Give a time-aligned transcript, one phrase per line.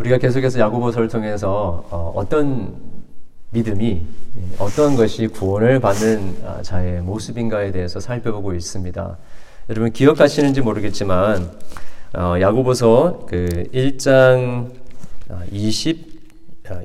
[0.00, 2.74] 우리가 계속해서 야고보서를 통해서 어, 떤
[3.50, 4.06] 믿음이
[4.58, 9.18] 어떤 것이 구원을 받는 아, 자의 모습인가에 대해서 살펴보고 있습니다.
[9.68, 11.50] 여러분 기억하시는지 모르겠지만
[12.16, 14.70] 어, 야고보서 그 1장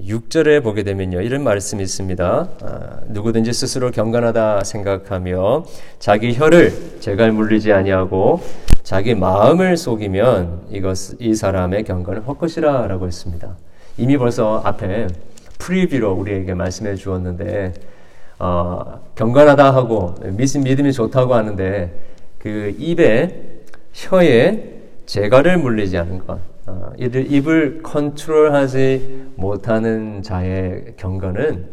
[0.06, 2.50] 26절에 보게 되면요 이런 말씀이 있습니다.
[2.62, 5.66] 아, 누구든지 스스로 경건하다 생각하며
[6.00, 8.42] 자기 혀를 제갈 물리지 아니하고
[8.84, 13.56] 자기 마음을 속이면 이것 이 사람의 경건은 헛것이라라고 했습니다.
[13.98, 15.08] 이미 벌써 앞에
[15.60, 17.74] 프리뷰로 우리에게 말씀해 주었는데
[18.40, 21.92] 어, 경건하다 하고 믿음 믿음이 좋다고 하는데
[22.40, 23.62] 그 입에
[23.94, 24.76] 혀에
[25.06, 31.70] 재갈을 물리지 않은 것, 어, 입을 컨트롤하지 못하는 자의 경건은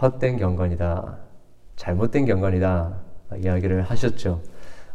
[0.00, 1.16] 헛된 경건이다,
[1.76, 2.94] 잘못된 경건이다
[3.42, 4.42] 이야기를 하셨죠.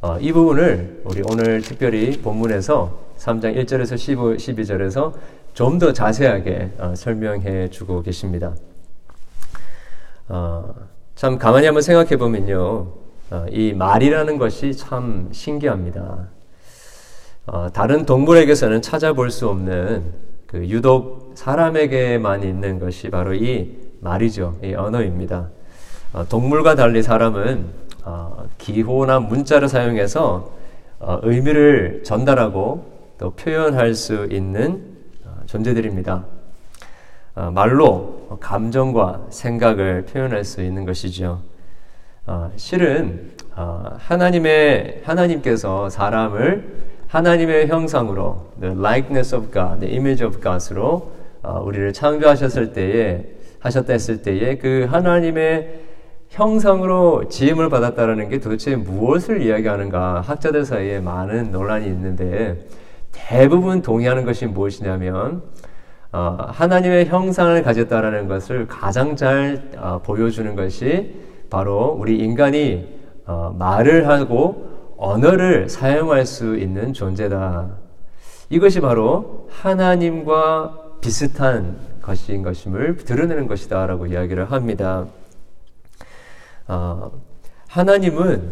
[0.02, 5.13] 어, 이 부분을 우리 오늘 특별히 본문에서 3장 1절에서 15, 12절에서
[5.54, 8.55] 좀 더 자세하게 어, 설명해 주고 계십니다.
[10.30, 10.74] 어,
[11.15, 12.93] 참 가만히 한번 생각해 보면요.
[13.32, 16.30] 어, 이 말이라는 것이 참 신기합니다.
[17.54, 20.13] 어, 다른 동물에게서는 찾아볼 수 없는
[20.48, 24.58] 그 유독 사람에게만 있는 것이 바로 이 말이죠.
[24.63, 25.49] 이 언어입니다.
[26.13, 27.66] 어, 동물과 달리 사람은
[28.05, 30.49] 어, 기호나 문자를 사용해서
[30.99, 32.85] 어, 의미를 전달하고
[33.18, 34.82] 또 표현할 수 있는
[35.26, 36.26] 어, 존재들입니다.
[37.54, 41.41] 말로 감정과 생각을 표현할 수 있는 것이죠.
[42.58, 51.12] 실은 하나님의 하나님께서 사람을 하나님의 형상으로 the likeness of God, the image of God으로
[51.65, 53.26] 우리를 창조하셨을 때에
[53.59, 55.81] 하셨다 했을 때에 그 하나님의
[56.29, 60.21] 형상으로 지음을 받았다라는 게 도대체 무엇을 이야기하는가?
[60.21, 62.65] 학자들 사이에 많은 논란이 있는데
[63.12, 65.44] 대부분 동의하는 것이 무엇이냐면
[66.13, 71.13] 어, 하나님의 형상을 가졌다라는 것을 가장 잘 어, 보여주는 것이
[71.50, 72.88] 바로 우리 인간이
[73.25, 74.71] 어, 말을 하고
[75.01, 77.72] 언어를 사용할 수 있는 존재다.
[78.51, 85.07] 이것이 바로 하나님과 비슷한 것인 것임을 드러내는 것이다 라고 이야기를 합니다.
[86.67, 87.12] 어,
[87.67, 88.51] 하나님은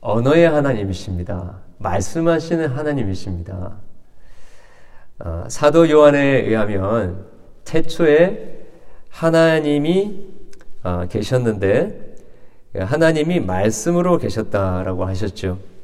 [0.00, 1.58] 언어의 하나님이십니다.
[1.78, 3.76] 말씀하시는 하나님이십니다.
[5.20, 7.26] 어, 사도 요한에 의하면
[7.64, 8.66] 태초에
[9.08, 10.26] 하나님이
[10.82, 12.16] 어, 계셨는데
[12.76, 15.75] 하나님이 말씀으로 계셨다라고 하셨죠.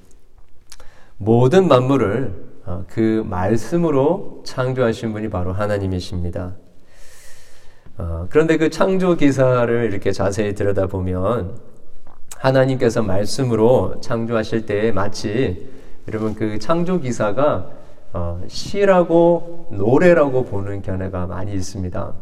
[1.22, 2.33] 모든 만물을
[2.65, 6.56] 어, 그 말씀으로 창조하신 분이 바로 하나님이십니다.
[7.99, 11.59] 어, 그런데 그 창조 기사를 이렇게 자세히 들여다보면
[12.38, 15.69] 하나님께서 말씀으로 창조하실 때 마치
[16.09, 17.71] 여러분 그 창조 기사가
[18.12, 22.15] 어, 시라고 노래라고 보는 견해가 많이 있습니다.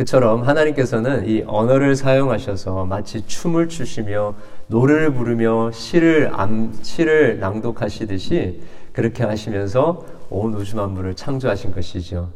[0.00, 4.34] 그처럼 하나님께서는 이 언어를 사용하셔서 마치 춤을 추시며
[4.68, 8.62] 노래를 부르며 시를 암, 시를 낭독하시듯이
[8.94, 12.30] 그렇게 하시면서 온 우주 만물을 창조하신 것이죠.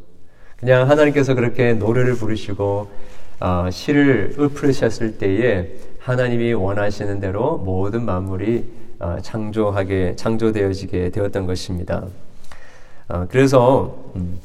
[0.57, 2.87] 그냥 하나님께서 그렇게 노래를 부르시고
[3.39, 8.63] 어, 시를 읊으셨을 때에 하나님이 원하시는 대로 모든 만물이
[8.99, 12.05] 어, 창조하게 창조되어지게 되었던 것입니다.
[13.07, 14.37] 어, 그래서 음,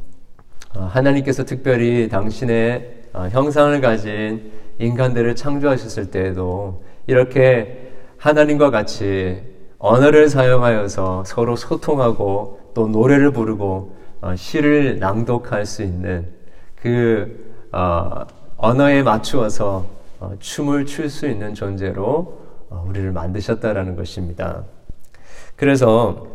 [0.75, 9.43] 어, 하나님께서 특별히 당신의 어, 형상을 가진 인간들을 창조하셨을 때에도 이렇게 하나님과 같이
[9.79, 16.29] 언어를 사용하여서 서로 소통하고 또 노래를 부르고 어, 시를 낭독할 수 있는
[16.77, 18.27] 그 어,
[18.59, 19.87] 언어에 맞추어서
[20.21, 22.39] 어, 춤을 출 수 있는 존재로
[22.87, 24.65] 우리를 만드셨다라는 것입니다.
[25.57, 26.27] 그래서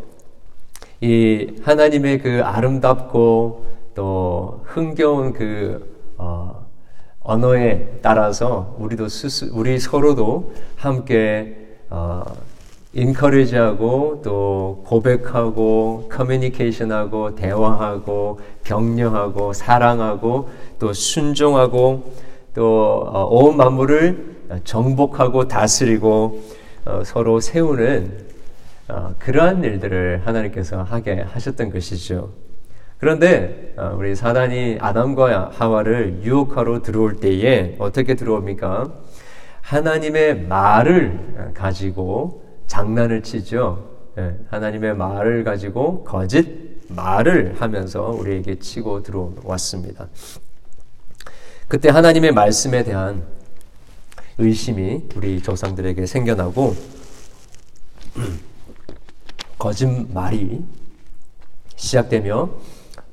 [1.02, 6.65] 이 하나님의 그 아름답고 또 흥겨운 그 어,
[7.26, 11.58] 언어에 따라서 우리도 스스, 우리 서로도 함께
[11.90, 12.24] 어,
[12.94, 22.14] 인커리지하고 또 고백하고 커뮤니케이션하고 대화하고 격려하고 사랑하고 또 순종하고
[22.54, 26.44] 또온 어, 만물을 정복하고 다스리고
[26.86, 28.26] 어, 서로 세우는
[28.88, 32.30] 어, 그러한 일들을 하나님께서 하게 하셨던 것이죠.
[32.98, 38.94] 그런데 우리 사단이 아담과 하와를 유혹하러 들어올 때에 어떻게 들어옵니까?
[39.62, 43.96] 하나님의 말을 가지고 장난을 치죠.
[44.18, 46.48] 예, 하나님의 말을 가지고 거짓
[46.88, 50.08] 말을 하면서 우리에게 치고 들어왔습니다.
[51.68, 53.24] 그때 하나님의 말씀에 대한
[54.38, 56.76] 의심이 우리 조상들에게 생겨나고
[59.58, 60.64] 거짓말이
[61.76, 62.50] 시작되며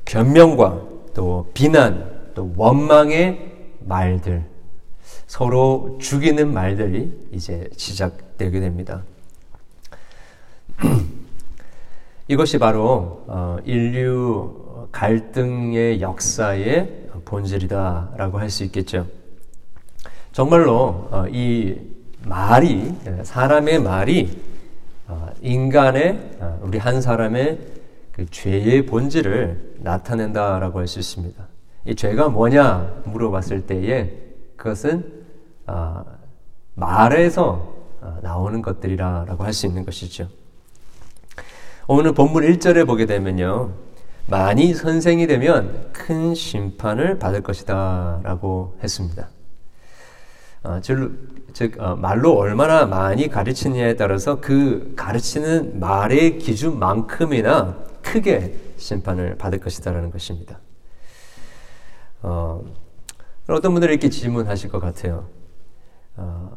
[0.04, 0.82] 변명과
[1.14, 3.50] 또 비난, 또 원망의
[3.80, 4.44] 말들,
[5.26, 9.02] 서로 죽이는 말들이 이제 시작되게 됩니다.
[12.28, 19.06] 이것이 바로 어, 인류 갈등의 역사의 본질이다라고 할 수 있겠죠.
[20.32, 21.76] 정말로 어, 이
[22.24, 24.38] 말이 사람의 말이
[25.08, 27.58] 어, 인간의 우리 한 사람의
[28.12, 31.48] 그 죄의 본질을 나타낸다라고 할 수 있습니다.
[31.86, 34.12] 이 죄가 뭐냐 물어봤을 때에
[34.56, 35.24] 그것은
[36.74, 37.72] 말에서
[38.22, 40.28] 나오는 것들이라고 할 수 있는 것이죠.
[41.88, 43.72] 오늘 본문 1절에 보게 되면요.
[44.28, 49.28] 많이 선생이 되면 큰 심판을 받을 것이다 라고 했습니다.
[50.62, 59.58] 어, 즉, 어, 말로 얼마나 많이 가르치느냐에 따라서 그 가르치는 말의 기준만큼이나 크게 심판을 받을
[59.58, 60.58] 것이다라는 것입니다.
[62.22, 62.62] 어,
[63.48, 65.28] 어떤 분들이 이렇게 질문하실 것 같아요.
[66.16, 66.56] 어,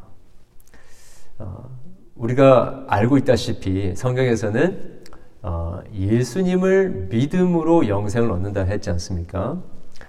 [1.39, 1.69] 어,
[2.15, 5.03] 우리가 알고 있다시피 성경에서는
[5.42, 9.62] 어, 예수님을 믿음으로 영생을 얻는다 했지 않습니까?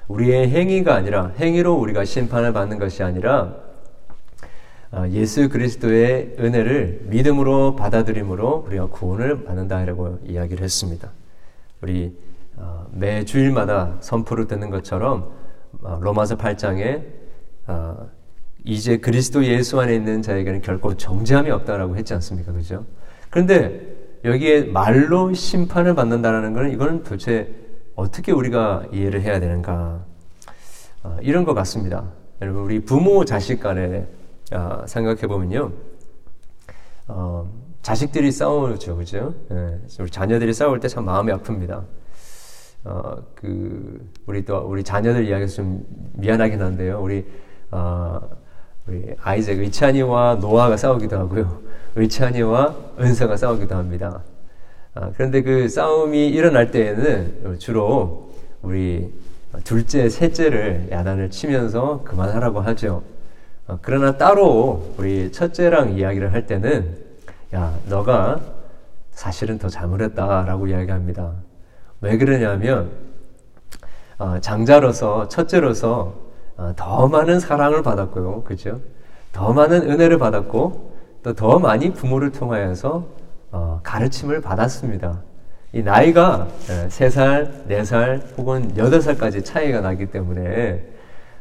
[0.09, 3.55] 우리의 행위가 아니라 행위로 우리가 심판을 받는 것이 아니라
[4.93, 11.11] 어, 예수 그리스도의 은혜를 믿음으로 받아들임으로 우리가 구원을 받는다라고 이야기를 했습니다.
[11.83, 12.17] 우리
[12.57, 15.31] 어, 매 주일마다 선포를 듣는 것처럼
[16.01, 17.03] 로마서 8장에
[18.65, 22.53] 이제 그리스도 예수 안에 있는 자에게는 결코 정죄함이 없다라고 했지 않습니까?
[22.53, 22.85] 그죠?
[23.31, 23.95] 그런데
[24.25, 27.55] 여기에 말로 심판을 받는다라는 것은 이건 도대체
[27.95, 30.05] 어떻게 우리가 이해를 해야 되는가
[31.05, 32.11] 어, 이런 것 같습니다.
[32.43, 34.07] 여러분 우리 부모 자식 간에
[34.53, 35.73] 어, 생각해 보면요,
[37.07, 37.49] 어,
[37.87, 39.33] 자식들이 싸우죠, 그죠?
[39.53, 41.85] 예, 우리 자녀들이 싸울 때 참 마음이 아픕니다.
[42.83, 47.25] 어, 그 우리 또 우리 자녀들 이야기해서 좀 미안하긴 한데요, 우리
[47.71, 48.21] 어,
[48.89, 51.61] 우리 아이작 의찬이와 노아가 싸우기도 하고요.
[51.95, 54.25] 의찬이와 은서가 싸우기도 합니다.
[54.95, 59.15] 아, 그런데 그 싸움이 일어날 때에는 주로 우리
[59.63, 63.05] 둘째, 셋째를 야단을 치면서 그만하라고 하죠.
[63.69, 67.06] 아, 그러나 따로 우리 첫째랑 이야기를 할 때는
[67.55, 68.41] 야, 너가
[69.13, 71.33] 사실은 더 잘못했다라고 이야기합니다.
[72.01, 72.91] 왜 그러냐면
[74.19, 76.15] 아, 장자로서 첫째로서
[76.57, 78.81] 아, 더 많은 사랑을 받았고요, 그죠?
[79.33, 83.05] 더 많은 은혜를 받았고 또 더 많이 부모를 통하여서
[83.51, 85.23] 어, 가르침을 받았습니다.
[85.73, 90.85] 이 나이가 3살, 4살 혹은 8살까지 차이가 나기 때문에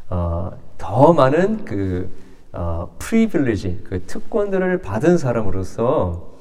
[0.09, 2.09] 어, 더 많은 그
[2.55, 6.35] 어, 프리빌리지, 그 특권들을 받은 사람으로서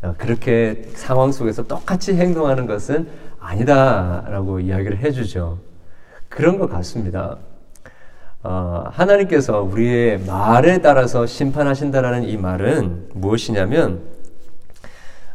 [0.00, 5.58] 어, 그렇게 상황 속에서 똑같이 행동하는 것은 아니다라고 이야기를 해주죠.
[6.28, 7.36] 그런 것 같습니다.
[8.42, 14.00] 어, 하나님께서 우리의 말에 따라서 심판하신다라는 이 말은 무엇이냐면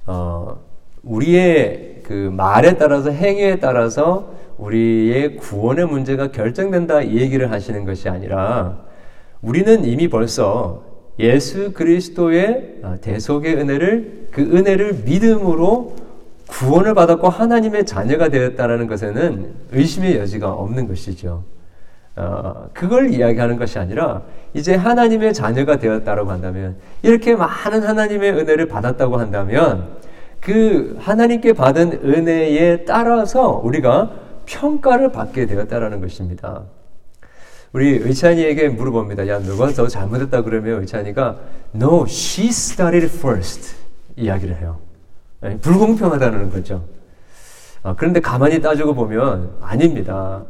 [0.08, 0.58] 어,
[1.04, 8.93] 우리의 그 말에 따라서 행위에 따라서 우리의 구원의 문제가 결정된다 이 얘기를 하시는 것이 아니라
[9.44, 10.82] 우리는 이미 벌써
[11.20, 15.96] 예수 그리스도의 대속의 은혜를 그 은혜를 믿음으로
[16.48, 21.44] 구원을 받았고 하나님의 자녀가 되었다라는 것에는 의심의 여지가 없는 것이죠.
[22.16, 24.22] 어, 그걸 이야기하는 것이 아니라
[24.54, 29.98] 이제 하나님의 자녀가 되었다고 한다면 이렇게 많은 하나님의 은혜를 받았다고 한다면
[30.40, 34.12] 그 하나님께 받은 은혜에 따라서 우리가
[34.46, 36.64] 평가를 받게 되었다라는 것입니다.
[37.74, 39.28] 우리 의찬이에게 물어봅니다.
[39.28, 41.38] 야, 누가 더 잘못했다 그러면 의찬이가
[41.74, 43.76] No, she started first
[44.16, 44.78] 이야기를 해요.
[45.42, 46.86] 네, 불공평하다는 거죠.
[47.82, 50.44] 어, 그런데 가만히 따지고 보면 아닙니다.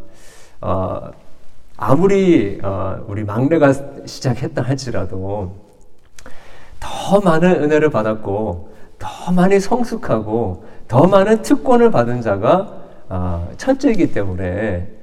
[0.60, 1.12] 어,
[1.77, 3.74] 아무리 어, 우리 막내가
[4.06, 5.56] 시작했다 할지라도
[6.82, 15.02] 더 많은 은혜를 받았고 더 많이 성숙하고 더 많은 특권을 받은 자가 어, 첫째이기 때문에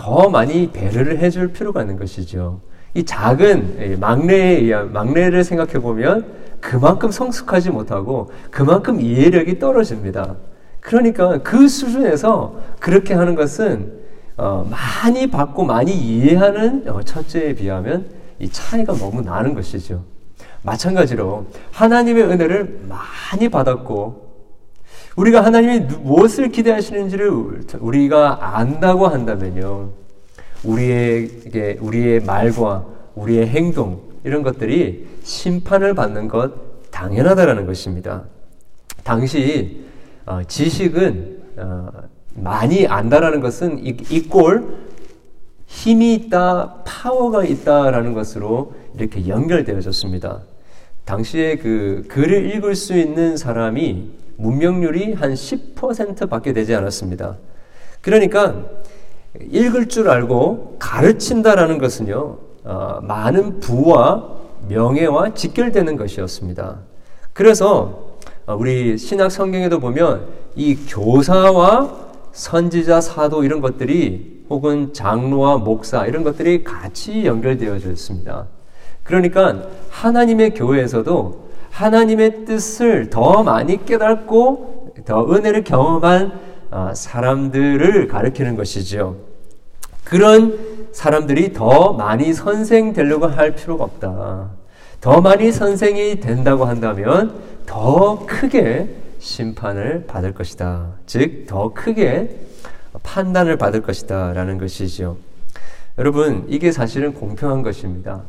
[0.00, 2.62] 더 많이 배려를 해줄 필요가 있는 것이죠.
[2.94, 6.24] 이 작은 막내에 의한 막내를 생각해 보면
[6.58, 10.36] 그만큼 성숙하지 못하고 그만큼 이해력이 떨어집니다.
[10.80, 13.92] 그러니까 그 수준에서 그렇게 하는 것은
[14.38, 18.06] 어, 많이 받고 많이 이해하는 어, 첫째에 비하면
[18.38, 20.02] 이 차이가 너무 나는 것이죠.
[20.62, 24.29] 마찬가지로 하나님의 은혜를 많이 받았고
[25.20, 27.28] 우리가 하나님이 무엇을 기대하시는지를
[27.78, 29.90] 우리가 안다고 한다면요.
[30.64, 38.24] 우리에게 우리의 말과 우리의 행동 이런 것들이 심판을 받는 것 당연하다라는 것입니다.
[39.04, 39.84] 당시
[40.24, 41.88] 어, 지식은 어,
[42.34, 44.78] 많이 안다라는 것은 이꼴
[45.66, 50.40] 힘이 있다, 파워가 있다라는 것으로 이렇게 연결되어졌습니다.
[51.04, 57.36] 당시에 그 글을 읽을 수 있는 사람이 문명률이 한 10%밖에 되지 않았습니다.
[58.00, 58.64] 그러니까
[59.40, 66.78] 읽을 줄 알고 가르친다라는 것은요, 어, 많은 부와 명예와 직결되는 것이었습니다.
[67.32, 68.16] 그래서
[68.46, 76.24] 어, 우리 신약 성경에도 보면 이 교사와 선지자, 사도 이런 것들이 혹은 장로와 목사 이런
[76.24, 78.46] 것들이 같이 연결되어져 있습니다.
[79.02, 86.32] 그러니까 하나님의 교회에서도 하나님의 뜻을 더 많이 깨닫고 더 은혜를 경험한
[86.70, 89.16] 어, 사람들을 가르치는 것이죠.
[90.04, 94.50] 그런 사람들이 더 많이 선생 되려고 할 필요가 없다.
[95.00, 97.34] 더 많이 선생이 된다고 한다면
[97.66, 100.94] 더 크게 심판을 받을 것이다.
[101.06, 102.40] 즉, 더 크게
[103.02, 104.32] 판단을 받을 것이다.
[104.32, 105.16] 라는 것이죠.
[105.98, 108.22] 여러분, 이게 사실은 공평한 것입니다.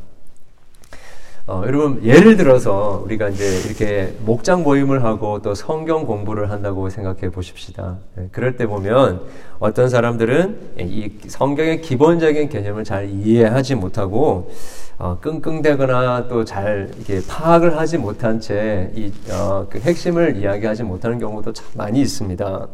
[1.51, 7.29] 어, 여러분, 예를 들어서 우리가 이제 이렇게 목장 모임을 하고 또 성경 공부를 한다고 생각해
[7.29, 7.97] 보십시다.
[8.15, 9.19] 네, 그럴 때 보면
[9.59, 14.49] 어떤 사람들은 이 성경의 기본적인 개념을 잘 이해하지 못하고
[14.97, 21.51] 어, 끙끙대거나 또 잘 이렇게 파악을 하지 못한 채이 어, 그 핵심을 이야기하지 못하는 경우도
[21.51, 22.67] 참 많이 있습니다.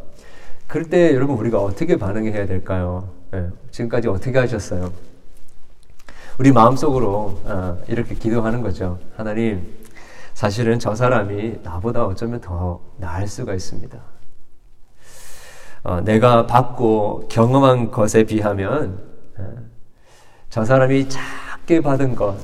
[0.68, 3.10] 그럴 때 여러분 우리가 어떻게 반응해야 될까요?
[3.32, 4.92] 네, 지금까지 어떻게 하셨어요?
[6.40, 9.00] 우리 마음속으로 어, 이렇게 기도하는 거죠.
[9.16, 9.76] 하나님,
[10.36, 13.98] 사실은 저 사람이 나보다 어쩌면 더 나을 수가 있습니다.
[15.84, 19.00] 어, 내가 받고 경험한 것에 비하면
[19.40, 19.56] 어,
[20.52, 22.38] 저 사람이 작게 받은 것,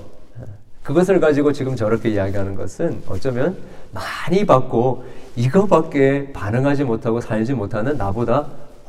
[0.82, 3.56] 그것을 가지고 지금 저렇게 이야기하는 것은 어쩌면
[3.92, 8.48] 많이 받고 이거밖에 반응하지 못하고 살지 못하는 나보다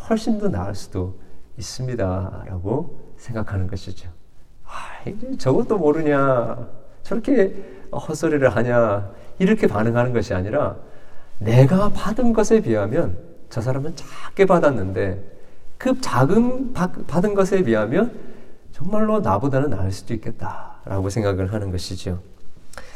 [0.08, 1.14] 훨씬 더 나을 수도
[1.58, 2.44] 있습니다.
[2.46, 4.13] 라고 생각하는 것이죠.
[5.38, 6.56] 저것도 모르냐.
[7.02, 7.54] 저렇게
[7.92, 9.10] 헛소리를 하냐.
[9.38, 10.76] 이렇게 반응하는 것이 아니라
[11.38, 13.16] 내가 받은 것에 비하면
[13.50, 15.22] 저 사람은 작게 받았는데
[15.78, 18.12] 그 작은 받은 것에 비하면
[18.72, 22.20] 정말로 나보다는 나을 수도 있겠다라고 생각을 하는 것이죠.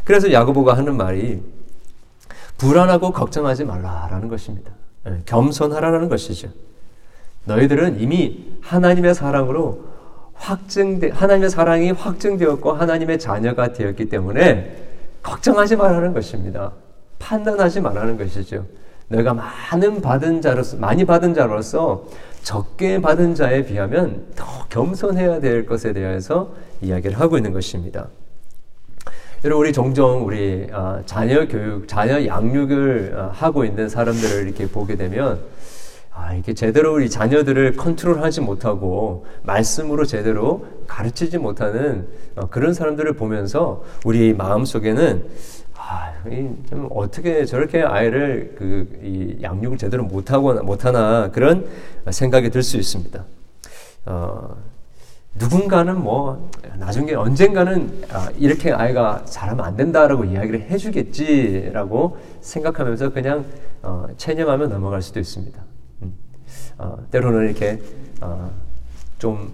[0.04, 1.42] 그래서 야고보가 하는 말이
[2.56, 4.72] 불안하고 걱정하지 말라라는 것입니다.
[5.06, 6.48] 예, 겸손하라는 것이죠.
[7.44, 9.87] 너희들은 이미 하나님의 사랑으로
[10.38, 14.76] 확증돼 하나님의 사랑이 확증되었고 하나님의 자녀가 되었기 때문에
[15.22, 16.72] 걱정하지 말라는 것입니다.
[17.18, 18.64] 판단하지 말라는 것이죠.
[19.08, 22.06] 내가 많은 받은 자로서 많이 받은 자로서
[22.42, 28.08] 적게 받은 자에 비하면 더 겸손해야 될 것에 대해서 이야기를 하고 있는 것입니다.
[29.44, 34.96] 여러분 우리 종종 우리 아, 자녀 교육, 자녀 양육을 아, 하고 있는 사람들을 이렇게 보게
[34.96, 35.40] 되면
[36.20, 43.84] 아, 이게 제대로 우리 자녀들을 컨트롤하지 못하고 말씀으로 제대로 가르치지 못하는 어, 그런 사람들을 보면서
[44.04, 45.24] 우리 마음 속에는
[45.76, 46.12] 아,
[46.68, 51.66] 좀 어떻게 저렇게 아이를 그 이 양육을 제대로 못하고 못하나 그런
[52.10, 53.24] 생각이 들 수 있습니다.
[54.06, 54.56] 어,
[55.36, 63.44] 누군가는 뭐 나중에 언젠가는 아, 이렇게 아이가 잘하면 안 된다라고 이야기를 해주겠지라고 생각하면서 그냥
[63.82, 65.67] 어, 체념하며 넘어갈 수도 있습니다.
[66.78, 67.80] 어, 때로는 이렇게
[68.20, 68.50] 어,
[69.18, 69.52] 좀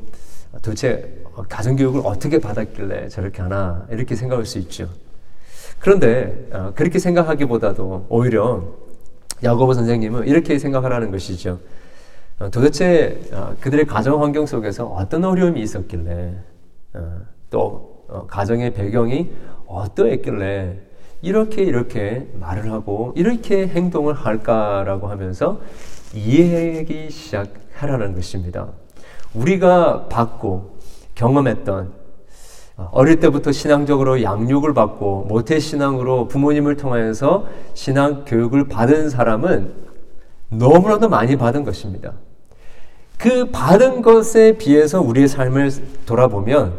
[0.62, 4.88] 도대체 가정교육을 어떻게 받았길래 저렇게 하나 이렇게 생각할 수 있죠.
[5.78, 8.62] 그런데 어, 그렇게 생각하기보다도 오히려
[9.42, 11.58] 야고보 선생님은 이렇게 생각하라는 것이죠.
[12.38, 16.34] 어, 도대체 어, 그들의 가정 환경 속에서 어떤 어려움이 있었길래
[16.94, 19.30] 어, 또 어, 가정의 배경이
[19.66, 20.78] 어떠했길래
[21.22, 25.60] 이렇게 이렇게 말을 하고 이렇게 행동을 할까라고 하면서
[26.14, 28.68] 이해하기 시작하라는 것입니다.
[29.34, 30.78] 우리가 받고
[31.14, 32.04] 경험했던
[32.76, 39.72] 어, 어릴 때부터 신앙적으로 양육을 받고 모태 신앙으로 부모님을 통하여서 신앙 교육을 받은 사람은
[40.48, 42.12] 너무나도 많이 받은 것입니다.
[43.16, 45.70] 그 받은 것에 비해서 우리의 삶을
[46.04, 46.74] 돌아보면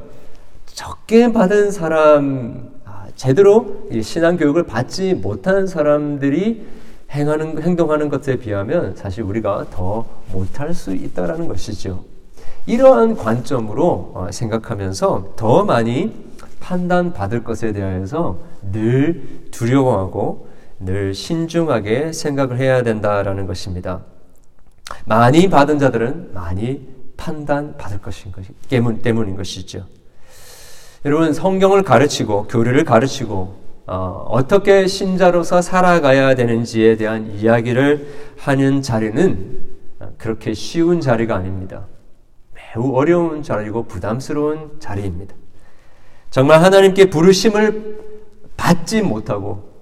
[0.65, 6.65] 적게 받은 사람, 아, 제대로 신앙 교육을 받지 못한 사람들이
[7.11, 12.03] 행하는 행동하는 것에 비하면 사실 우리가 더 못할 수 있다라는 것이죠.
[12.65, 16.13] 이러한 관점으로 어, 생각하면서 더 많이
[16.59, 18.39] 판단받을 것에 대해서
[18.71, 20.47] 늘 두려워하고
[20.79, 24.01] 늘 신중하게 생각을 해야 된다라는 것입니다.
[25.05, 29.85] 많이 받은 자들은 많이 판단받을 것인 것이 때문, 인 것이죠.
[31.05, 39.59] 여러분 성경을 가르치고 교리를 가르치고 어, 떻게 신자로서 살아가야 되는지에 대한 이야기를 하는 자리는
[40.17, 41.85] 그렇게 쉬운 자리가 아닙니다.
[42.53, 45.35] 매우 어려운 자리고 부담스러운 자리입니다.
[46.31, 47.99] 정말 하나님께 부르심을
[48.57, 49.75] 받지 못하고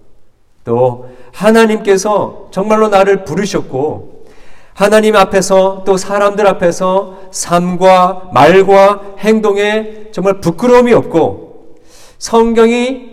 [0.66, 4.26] 또 하나님께서 정말로 나를 부르셨고
[4.74, 11.78] 하나님 앞에서 또 사람들 앞에서 삶과 말과 행동에 정말 부끄러움이 없고
[12.18, 13.13] 성경이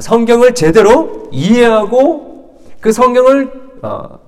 [0.00, 3.50] 성경을 제대로 이해하고 그 성경을
[3.82, 4.18] 어,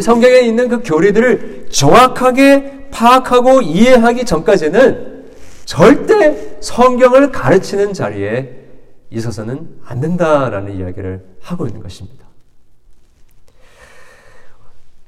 [0.00, 5.24] 성경에 있는 그 교리들을 정확하게 파악하고 이해하기 전까지는
[5.64, 8.64] 절대 성경을 가르치는 자리에
[9.10, 12.24] 있어서는 안 된다라는 이야기를 하고 있는 것입니다.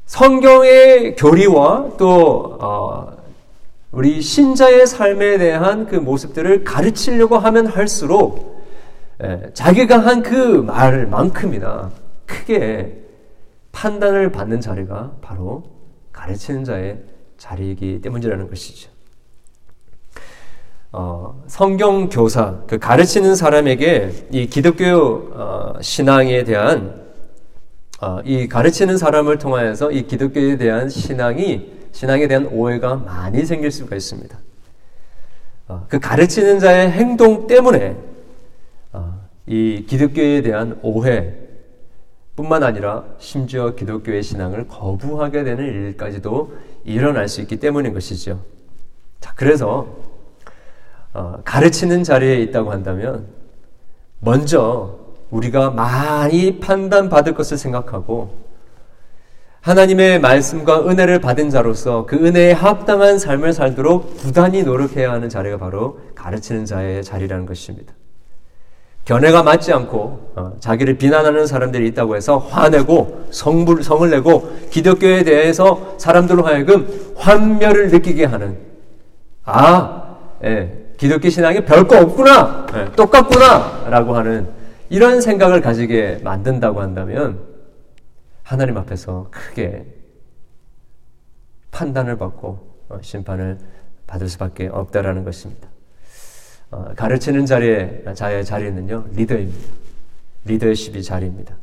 [0.07, 3.17] 성경의 교리와 또 어,
[3.93, 8.56] 우리 신자의 삶에 대한 그 모습들을 가르치려고 하면 할수록 예,
[9.55, 11.91] 자기가 한 그 말만큼이나
[12.27, 13.03] 크게
[13.73, 15.65] 판단을 받는 자리가 바로
[16.13, 16.99] 가르치는 자의
[17.39, 18.91] 자리이기 때문이라는 것이죠.
[20.93, 27.07] 어, 성경 교사, 그 가르치는 사람에게 이 기독교 어, 신앙에 대한
[28.01, 33.95] 어, 이 가르치는 사람을 통하여서 이 기독교에 대한 신앙이 신앙에 대한 오해가 많이 생길 수가
[33.97, 34.39] 있습니다.
[35.69, 38.16] 어, 그 가르치는 자의 행동 때문에 어,
[39.47, 41.35] 이 기독교에 대한 오해
[42.35, 48.41] 뿐만 아니라 심지어 기독교의 신앙을 거부하게 되는 일까지도 일어날 수 있기 때문인 것이죠.
[49.21, 49.89] 자, 그래서
[51.15, 53.27] 어, 가르치는 자리에 있다고 한다면
[54.21, 54.99] 먼저
[55.31, 58.47] 우리가 많이 판단받을 것을 생각하고
[59.63, 65.99] 하나님의 말씀과 은혜를 받은 자로서 그 은혜에 합당한 삶을 살도록 부단히 노력해야 하는 자리가 바로
[66.15, 67.95] 가르치는 자의 자리라는 것입니다.
[69.07, 75.95] 견해가 맞지 않고 어, 자기를 비난하는 사람들이 있다고 해서 화내고 성불, 성을 내고 기독교에 대해서
[75.97, 78.59] 사람들로 하여금 환멸을 느끼게 하는
[79.45, 84.49] 아, 예, 기독교 신앙이 별거 없구나, 예, 똑같구나 라고 하는
[84.89, 87.39] 이런 생각을 가지게 만든다고 한다면
[88.43, 89.87] 하나님 앞에서 크게
[91.71, 93.59] 판단을 받고 어, 심판을
[94.09, 95.69] 받을 수밖에 없다라는 것입니다.
[96.71, 99.69] 어, 가르치는 자리에 자의 자리는요 리더입니다.
[100.45, 101.57] 리더십이 자리입니다.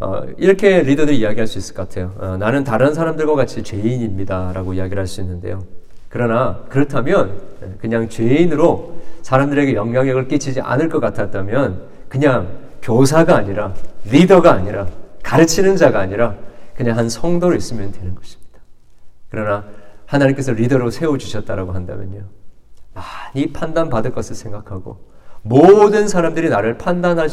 [0.00, 2.12] 어, 이렇게 리더들이 이야기할 수 있을 것 같아요.
[2.18, 5.64] 어, 나는 다른 사람들과 같이 죄인입니다라고 이야기를 할 수 있는데요.
[6.08, 7.40] 그러나 그렇다면
[7.80, 12.48] 그냥 죄인으로 사람들에게 영향력을 끼치지 않을 것 같았다면 그냥
[12.82, 13.74] 교사가 아니라
[14.10, 14.88] 리더가 아니라
[15.22, 16.36] 가르치는 자가 아니라
[16.76, 18.58] 그냥 한 성도로 있으면 되는 것입니다.
[19.30, 19.64] 그러나
[20.04, 22.24] 하나님께서 리더로 세워 주셨다라고 한다면요.
[22.94, 24.98] 많이 판단받을 것을 생각하고
[25.42, 27.28] 모든 사람들이 나를 판단할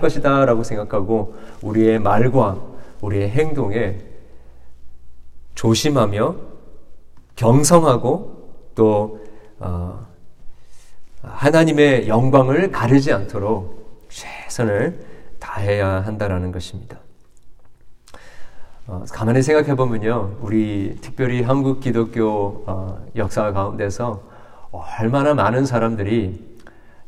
[0.00, 2.58] 것이다 라고 생각하고 우리의 말과
[3.00, 3.98] 우리의 행동에
[5.54, 6.36] 조심하며
[7.34, 9.20] 경성하고 또
[9.58, 10.06] 어,
[11.22, 15.04] 하나님의 영광을 가르지 않도록 최선을
[15.40, 16.98] 다해야 한다라는 것입니다.
[18.86, 24.27] 어, 가만히 생각해 보면요, 우리 특별히 한국 기독교 어, 역사 가운데서
[24.70, 26.40] 얼마나 많은 사람들이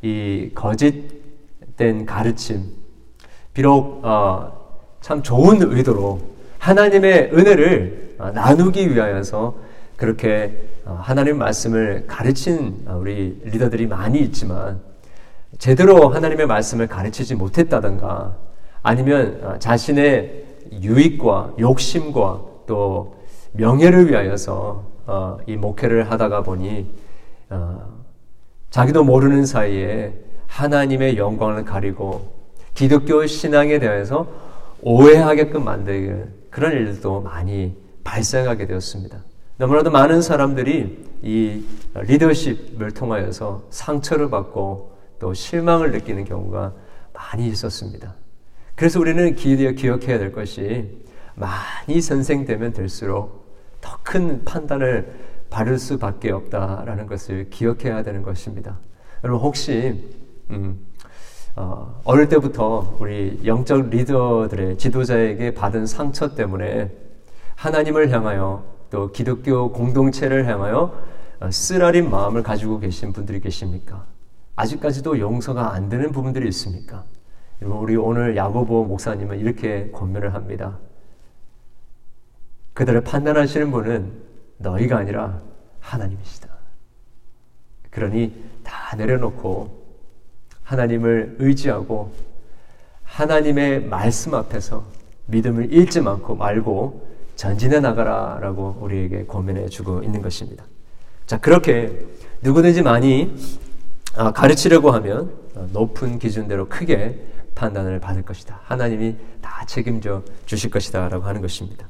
[0.02, 2.64] 이 거짓된 가르침,
[3.52, 4.52] 비록 어,
[5.00, 6.20] 참 좋은 의도로
[6.58, 9.56] 하나님의 은혜를 어, 나누기 위하여서
[9.96, 14.80] 그렇게 어, 하나님 말씀을 가르친 어, 우리 리더들이 많이 있지만
[15.58, 18.36] 제대로 하나님의 말씀을 가르치지 못했다던가
[18.82, 20.44] 아니면 어, 자신의
[20.80, 23.16] 유익과 욕심과 또
[23.52, 24.88] 명예를 위하여서
[25.46, 26.88] 이 목회를 하다가 보니
[27.50, 28.04] 어,
[28.70, 30.14] 자기도 모르는 사이에
[30.46, 32.32] 하나님의 영광을 가리고
[32.74, 34.26] 기독교 신앙에 대해서
[34.82, 39.18] 오해하게끔 만드는 그런 일들도 많이 발생하게 되었습니다.
[39.58, 46.72] 너무나도 많은 사람들이 이 리더십을 통하여서 상처를 받고 또 실망을 느끼는 경우가
[47.12, 48.14] 많이 있었습니다.
[48.74, 53.40] 그래서 우리는 기억해야 될 것이 많이 선생되면 될수록
[53.80, 58.78] 더 큰 판단을 바를 수밖에 없다라는 것을 기억해야 되는 것입니다.
[59.24, 60.08] 여러분 혹시
[60.50, 60.78] 음,
[61.56, 66.90] 어, 어릴 때부터 우리 영적 리더들의 지도자에게 받은 상처 때문에
[67.56, 70.92] 하나님을 향하여 또 기독교 공동체를 향하여
[71.40, 74.06] 어, 쓰라린 마음을 가지고 계신 분들이 계십니까?
[74.56, 77.04] 아직까지도 용서가 안 되는 부분들이 있습니까?
[77.62, 80.78] 우리 오늘 야고보 목사님은 이렇게 권면을 합니다.
[82.72, 84.29] 그들을 판단하시는 분은
[84.60, 85.40] 너희가 아니라
[85.80, 86.48] 하나님이시다.
[87.90, 89.80] 그러니 다 내려놓고
[90.62, 92.12] 하나님을 의지하고
[93.02, 94.84] 하나님의 말씀 앞에서
[95.26, 100.64] 믿음을 잃지 않고 말고 전진해 나가라라고 우리에게 고민해 주고 있는 것입니다.
[101.26, 102.06] 자, 그렇게
[102.42, 103.34] 누구든지 많이
[104.16, 105.32] 아, 가르치려고 하면
[105.72, 107.18] 높은 기준대로 크게
[107.54, 108.60] 판단을 받을 것이다.
[108.64, 111.08] 하나님이 다 책임져 주실 것이다.
[111.08, 111.88] 라고 하는 것입니다.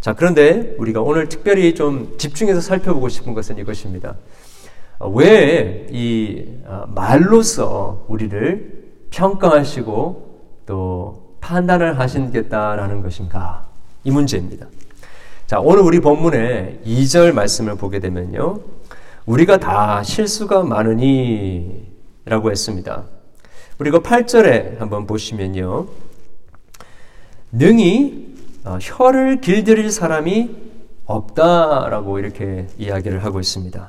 [0.00, 4.16] 자, 그런데 우리가 오늘 특별히 좀 집중해서 살펴보고 싶은 것은 이것입니다.
[4.98, 13.66] 어, 왜이 어, 말로써 우리를 평가하시고 또 판단을 하시겠다라는 것인가?
[14.04, 14.66] 이 문제입니다.
[15.46, 18.60] 자, 오늘 우리 본문의 2절 말씀을 보게 되면요.
[19.26, 21.92] 우리가 다 실수가 많으니
[22.24, 23.04] 라고 했습니다.
[23.76, 25.88] 그리고 8절에 한번 보시면요.
[27.52, 28.29] 능히 어,
[28.80, 30.50] 혀를 길들일 사람이
[31.06, 33.88] 없다라고 이렇게 이야기를 하고 있습니다.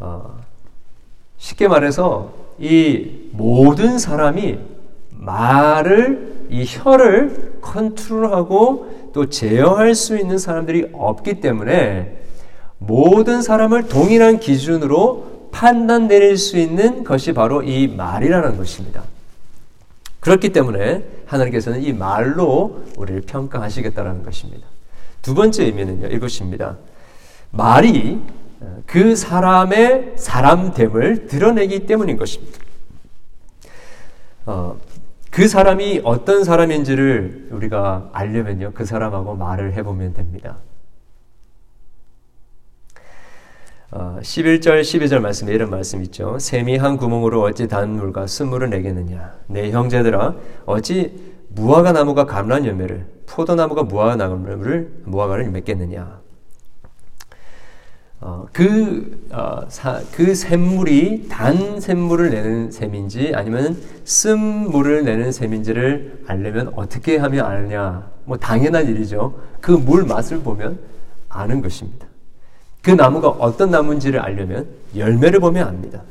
[0.00, 0.40] 어,
[1.36, 4.58] 쉽게 말해서 이 모든 사람이
[5.10, 12.18] 말을 이 혀를 컨트롤하고 또 제어할 수 있는 사람들이 없기 때문에
[12.78, 19.02] 모든 사람을 동일한 기준으로 판단 내릴 수 있는 것이 바로 이 말이라는 것입니다.
[20.20, 24.66] 그렇기 때문에 하나님께서는 이 말로 우리를 평가하시겠다라는 것입니다.
[25.22, 26.76] 두 번째 의미는요, 이것입니다.
[27.50, 28.20] 말이
[28.86, 32.58] 그 사람의 사람됨을 드러내기 때문인 것입니다.
[34.46, 34.76] 어,
[35.30, 40.56] 그 사람이 어떤 사람인지를 우리가 알려면요, 그 사람하고 말을 해보면 됩니다.
[43.92, 46.38] 어, 11절, 12절 말씀에 이런 말씀 있죠.
[46.38, 49.34] 샘이 한 구멍으로 어찌 단물과 쓴물을 내겠느냐.
[49.48, 50.34] 내 형제들아,
[50.66, 51.12] 어찌
[51.48, 56.20] 무화과 나무가 감란 열매를, 포도나무가 무화과 나무를, 무화과를 맺겠느냐.
[58.20, 66.70] 어, 그, 어, 사, 그 샘물이 단 샘물을 내는 샘인지 아니면 쓴물을 내는 샘인지를 알려면
[66.76, 68.08] 어떻게 하면 아느냐.
[68.24, 69.40] 뭐 당연한 일이죠.
[69.60, 70.78] 그 물 맛을 보면
[71.28, 72.09] 아는 것입니다.
[72.82, 76.02] 그 나무가 어떤 나무인지를 알려면 열매를 보면 압니다.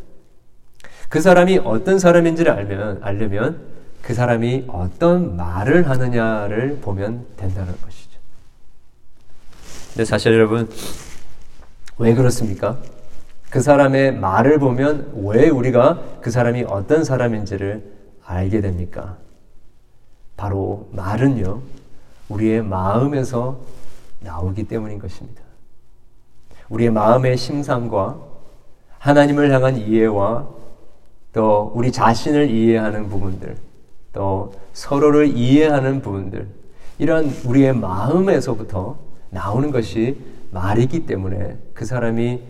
[1.09, 3.61] 그 사람이 어떤 사람인지를 알면, 알려면
[4.01, 8.19] 그 사람이 어떤 말을 하느냐를 보면 된다는 것이죠.
[9.89, 10.69] 근데 사실 여러분,
[11.97, 12.77] 왜 그렇습니까?
[13.49, 17.83] 그 사람의 말을 보면 왜 우리가 그 사람이 어떤 사람인지를
[18.23, 19.17] 알게 됩니까?
[20.37, 21.61] 바로 말은요,
[22.29, 23.59] 우리의 마음에서
[24.19, 25.38] 나오기 때문인 것입니다.
[26.69, 28.17] 우리의 마음의 심상과
[28.99, 30.47] 하나님을 향한 이해와
[31.33, 33.55] 또 우리 자신을 이해하는 부분들,
[34.13, 36.47] 또 서로를 이해하는 부분들,
[36.97, 38.97] 이런 우리의 마음에서부터
[39.29, 40.17] 나오는 것이
[40.51, 42.41] 말이기 때문에 그 사람이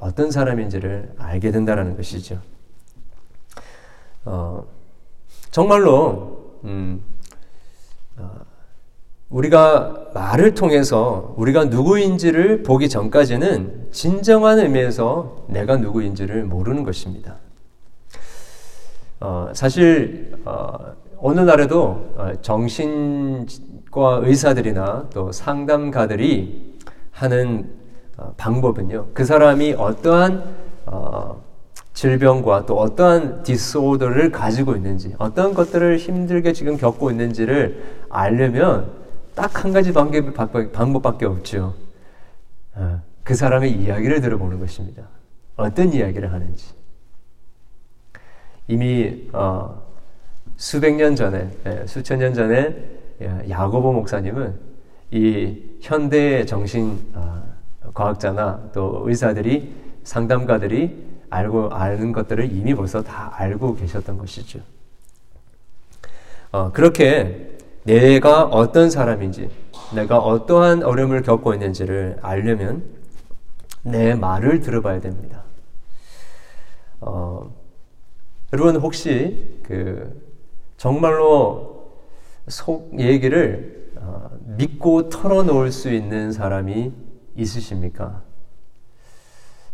[0.00, 2.38] 어떤 사람인지를 알게 된다는 것이죠.
[4.24, 4.64] 어,
[5.50, 7.15] 정말로, 음, 어,
[9.28, 17.36] 우리가 말을 통해서 우리가 누구인지를 보기 전까지는 진정한 의미에서 내가 누구인지를 모르는 것입니다.
[19.18, 26.76] 어, 사실 어, 오늘날에도 어, 정신과 의사들이나 또 상담가들이
[27.10, 27.70] 하는
[28.16, 29.08] 어, 방법은요.
[29.12, 30.44] 그 사람이 어떠한
[30.86, 31.42] 어,
[31.94, 39.05] 질병과 또 어떠한 디스오더를 가지고 있는지, 어떤 것들을 힘들게 지금 겪고 있는지를 알려면
[39.36, 41.74] 딱 한 가지 방법밖에 없죠.
[42.74, 45.02] 어, 그 사람의 이야기를 들어보는 것입니다.
[45.56, 46.74] 어떤 이야기를 하는지.
[48.66, 49.82] 이미 어,
[50.56, 52.74] 수백 년 전에, 예, 수천 년 전에
[53.48, 54.54] 야고보 목사님은
[55.10, 57.42] 이 현대 정신 어,
[57.92, 64.60] 과학자나 또 의사들이 상담가들이 알고 아는 것들을 이미 벌써 다 알고 계셨던 것이죠.
[66.52, 67.55] 어, 그렇게
[67.86, 69.48] 내가 어떤 사람인지,
[69.94, 72.82] 내가 어떠한 어려움을 겪고 있는지를 알려면
[73.82, 75.44] 내 말을 들어봐야 됩니다.
[77.00, 77.54] 어,
[78.52, 80.20] 여러분 혹시 그
[80.76, 81.92] 정말로
[82.48, 86.92] 속 얘기를 어, 믿고 털어놓을 수 있는 사람이
[87.36, 88.22] 있으십니까?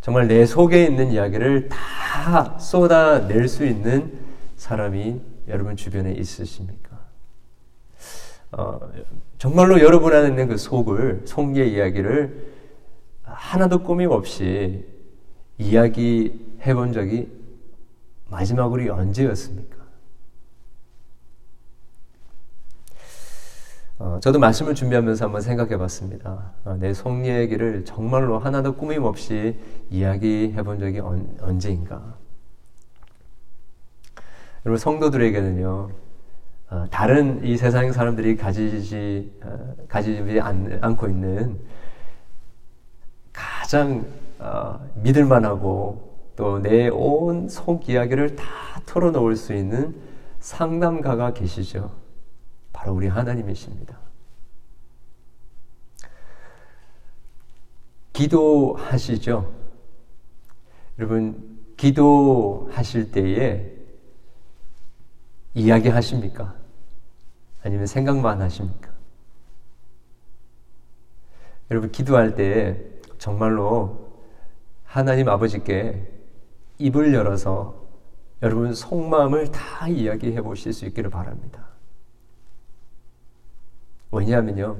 [0.02, 4.18] 정말 내 속에 있는 이야기를 다 쏟아낼 수 있는
[4.56, 6.91] 사람이 여러분 주변에 있으십니까?
[8.52, 8.78] 어,
[9.38, 12.52] 정말로 여러분 안에 있는 그 속을, 속의 이야기를
[13.24, 14.84] 하나도 꾸밈 없이
[15.58, 17.30] 이야기해 본 적이
[18.28, 19.76] 마지막으로 언제였습니까?
[23.98, 26.52] 어, 저도 말씀을 준비하면서 한번 생각해 봤습니다.
[26.64, 29.58] 어, 내 속 얘기를 정말로 하나도 꾸밈 없이
[29.90, 32.16] 이야기해 본 적이 언, 언제인가?
[34.64, 35.90] 여러분, 성도들에게는요,
[36.72, 41.58] 어, 다른 이 세상 사람들이 가지지 어, 가지지 않, 않고 있는
[43.30, 44.06] 가장
[44.38, 48.44] 어, 믿을만하고 또 내 온 속 이야기를 다
[48.86, 49.94] 털어놓을 수 있는
[50.40, 51.92] 상담가가 계시죠.
[52.72, 53.98] 바로 우리 하나님이십니다.
[58.14, 59.52] 기도하시죠.
[60.98, 63.72] 여러분, 기도하실 때에
[65.52, 66.61] 이야기하십니까?
[67.64, 68.90] 아니면 생각만 하십니까?
[71.70, 72.84] 여러분, 기도할 때
[73.18, 74.12] 정말로
[74.84, 76.06] 하나님 아버지께
[76.78, 77.82] 입을 열어서
[78.42, 81.66] 여러분 속마음을 다 이야기해 보실 수 있기를 바랍니다.
[84.10, 84.76] 왜냐하면요,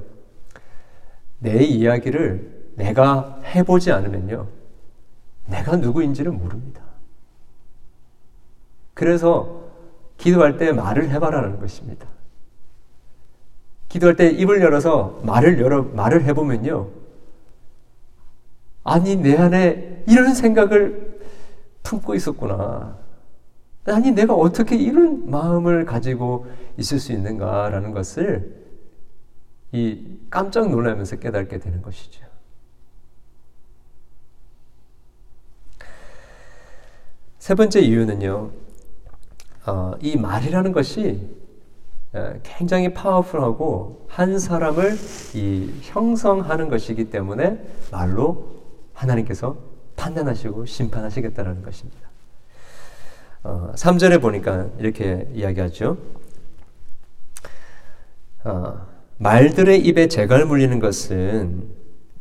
[1.39, 4.47] 내 이야기를 내가 해보지 않으면요,
[5.47, 6.81] 내가 누구인지를 모릅니다.
[8.93, 9.63] 그래서
[10.17, 12.07] 기도할 때 말을 해봐라는 것입니다.
[13.93, 16.89] 기도할 때 입을 열어서 말을 열어 말을 해보면요,
[18.83, 21.19] 아니 내 안에 이런 생각을
[21.83, 22.97] 품고 있었구나.
[23.85, 28.63] 아니 내가 어떻게 이런 마음을 가지고 있을 수 있는가라는 것을
[29.73, 32.25] 이 깜짝 놀라면서 깨닫게 되는 것이죠.
[37.37, 38.49] 세 번째 이유는요,
[39.67, 41.42] 어, 이 말이라는 것이 어,
[42.43, 44.97] 굉장히 파워풀하고 한 사람을
[45.33, 47.59] 이 형성하는 것이기 때문에
[47.91, 48.53] 말로
[48.93, 49.57] 하나님께서
[49.95, 51.99] 판단하시고 심판하시겠다라는 것입니다.
[53.43, 55.97] 어, 3절에 보니까 이렇게 이야기하죠.
[58.43, 61.63] 어, 말들의 입에 재갈 물리는 것은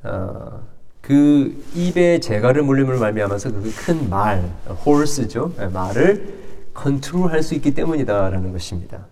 [0.04, 0.62] 어,
[1.00, 4.50] 그 입에 재갈을 물림을 말미암아서 그 큰 말,
[4.86, 5.52] horse죠.
[5.60, 6.42] 예, 말을
[6.74, 9.06] 컨트롤할 수 있기 때문이다라는 것입니다.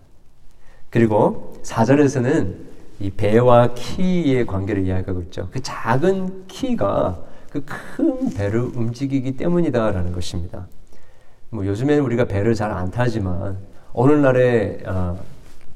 [0.91, 2.53] 그리고 4절에서는
[2.99, 5.47] 이 배와 키의 관계를 이야기하고 있죠.
[5.51, 10.67] 그 작은 키가 그 큰 배를 움직이기 때문이다라는 것입니다.
[11.49, 13.57] 뭐 요즘에는 우리가 배를 잘 안 타지만
[13.93, 15.19] 오늘날의 어,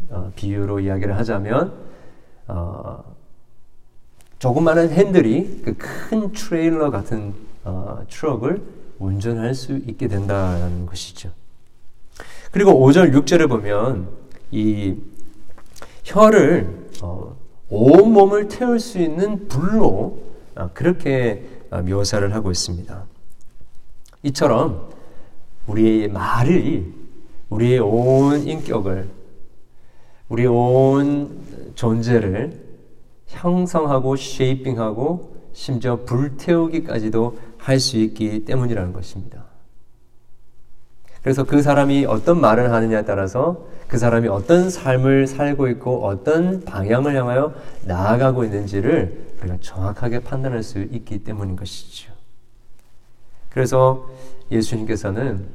[0.09, 1.73] 어, 비유로 이야기를 하자면
[2.47, 3.03] 어,
[4.39, 8.61] 조그마한 핸들이 그 큰 트레일러 같은 어, 트럭을
[8.99, 11.31] 운전할 수 있게 된다는 것이죠.
[12.51, 14.07] 그리고 5절, 6절에 보면
[14.51, 14.95] 이
[16.03, 17.35] 혀를 어,
[17.69, 20.19] 온 몸을 태울 수 있는 불로
[20.55, 23.05] 어, 그렇게 어, 묘사를 하고 있습니다.
[24.23, 24.89] 이처럼
[25.67, 26.93] 우리의 말이
[27.49, 29.09] 우리의 온 인격을
[30.29, 31.39] 우리의 온
[31.75, 32.63] 존재를
[33.27, 39.44] 형성하고 쉐이핑하고 심지어 불태우기까지도 할 수 있기 때문이라는 것입니다.
[41.25, 47.15] 그래서 그 사람이 어떤 말을 하느냐에 따라서 그 사람이 어떤 삶을 살고 있고 어떤 방향을
[47.15, 47.51] 향하여
[47.85, 52.13] 나아가고 있는지를 우리가 정확하게 판단할 수 있기 때문인 것이죠.
[53.49, 54.07] 그래서
[54.51, 55.47] 예수님께서는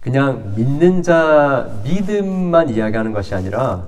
[0.00, 3.86] 그냥 믿는 자 믿음만 이야기하는 것이 아니라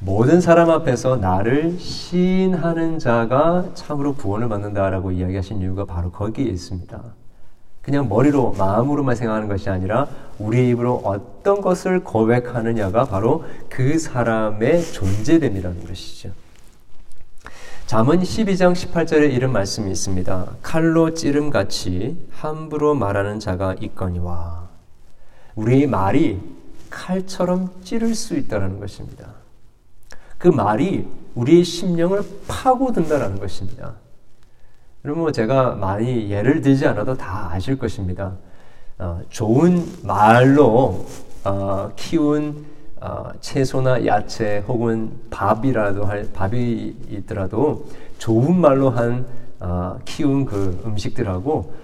[0.00, 7.00] 모든 사람 앞에서 나를 시인하는 자가 참으로 구원을 받는다라고 이야기하신 이유가 바로 거기에 있습니다.
[7.88, 15.86] 그냥 머리로 마음으로만 생각하는 것이 아니라 우리 입으로 어떤 것을 고백하느냐가 바로 그 사람의 존재됨이라는
[15.86, 16.30] 것이죠.
[17.86, 20.56] 잠언 12장 18절에 이런 말씀이 있습니다.
[20.60, 24.68] 칼로 찌름같이 함부로 말하는 자가 있거니와
[25.54, 26.42] 우리의 말이
[26.90, 29.28] 칼처럼 찌를 수 있다는 것입니다.
[30.36, 33.94] 그 말이 우리의 심령을 파고든다는 것입니다.
[35.14, 38.32] 뭐 제가 많이 예를 들지 않아도 다 아실 것입니다.
[38.98, 41.06] 어, 좋은 말로
[41.44, 42.66] 어, 키운
[43.00, 47.86] 어, 채소나 야채 혹은 밥이라도 할 밥이 있더라도
[48.18, 49.24] 좋은 말로 한
[49.60, 51.74] 어, 키운 그 음식들하고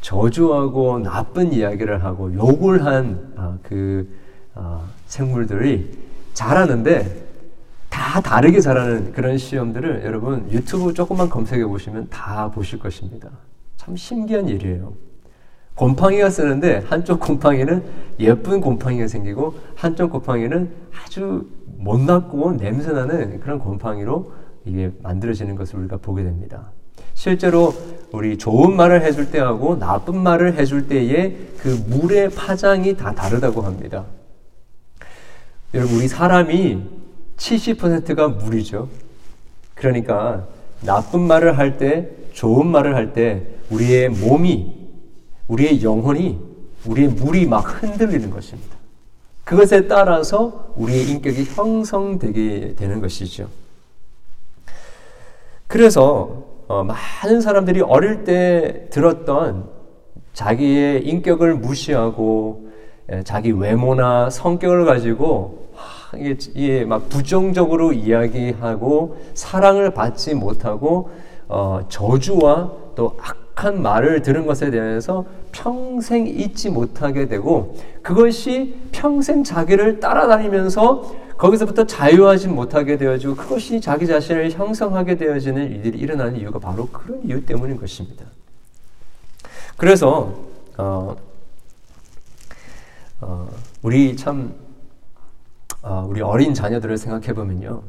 [0.00, 4.08] 저주하고 나쁜 이야기를 하고 욕을 한그
[4.54, 5.90] 어, 어, 생물들이
[6.34, 7.31] 자라는데
[7.92, 13.28] 다 다르게 자라는 그런 시험들을 여러분 유튜브 조금만 검색해 보시면 다 보실 것입니다.
[13.76, 14.94] 참 신기한 일이에요.
[15.74, 17.84] 곰팡이가 쓰는데 한쪽 곰팡이는
[18.18, 20.70] 예쁜 곰팡이가 생기고 한쪽 곰팡이는
[21.04, 24.32] 아주 못났고 냄새나는 그런 곰팡이로
[24.64, 26.70] 이게 만들어지는 것을 우리가 보게 됩니다.
[27.12, 27.74] 실제로
[28.10, 34.06] 우리 좋은 말을 해줄 때하고 나쁜 말을 해줄 때의 그 물의 파장이 다 다르다고 합니다.
[35.74, 37.01] 여러분, 우리 사람이
[37.42, 38.88] 70%가 물이죠.
[39.74, 40.46] 그러니까
[40.80, 44.80] 나쁜 말을 할 때, 좋은 말을 할 때, 우리의 몸이
[45.48, 46.38] 우리의 영혼이
[46.86, 48.76] 우리의 물이 막 흔들리는 것입니다.
[49.44, 53.48] 그것에 따라서 우리의 인격이 형성되게 되는 것이죠.
[55.66, 59.68] 그래서 어, 많은 사람들이 어릴 때 들었던
[60.32, 62.70] 자기의 인격을 무시하고
[63.10, 65.61] 예, 자기 외모나 성격을 가지고
[66.16, 71.10] 이게, 막 부정적으로 이야기하고 사랑을 받지 못하고
[71.48, 80.00] 어, 저주와 또 악한 말을 들은 것에 대해서 평생 잊지 못하게 되고 그것이 평생 자기를
[80.00, 87.20] 따라다니면서 거기서부터 자유하지 못하게 되어지고 그것이 자기 자신을 형성하게 되어지는 일들이 일어나는 이유가 바로 그런
[87.24, 88.24] 이유 때문인 것입니다.
[89.76, 90.34] 그래서
[90.78, 91.16] 어,
[93.20, 93.48] 어,
[93.82, 94.54] 우리 참
[95.82, 97.82] 어, 우리 어린 자녀들을 생각해 보면요,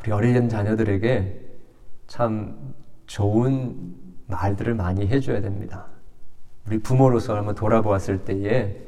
[0.00, 1.40] 우리 어린 자녀들에게
[2.06, 2.74] 참
[3.06, 3.94] 좋은
[4.26, 5.86] 말들을 많이 해줘야 됩니다.
[6.66, 8.86] 우리 부모로서 한번 돌아보았을 때에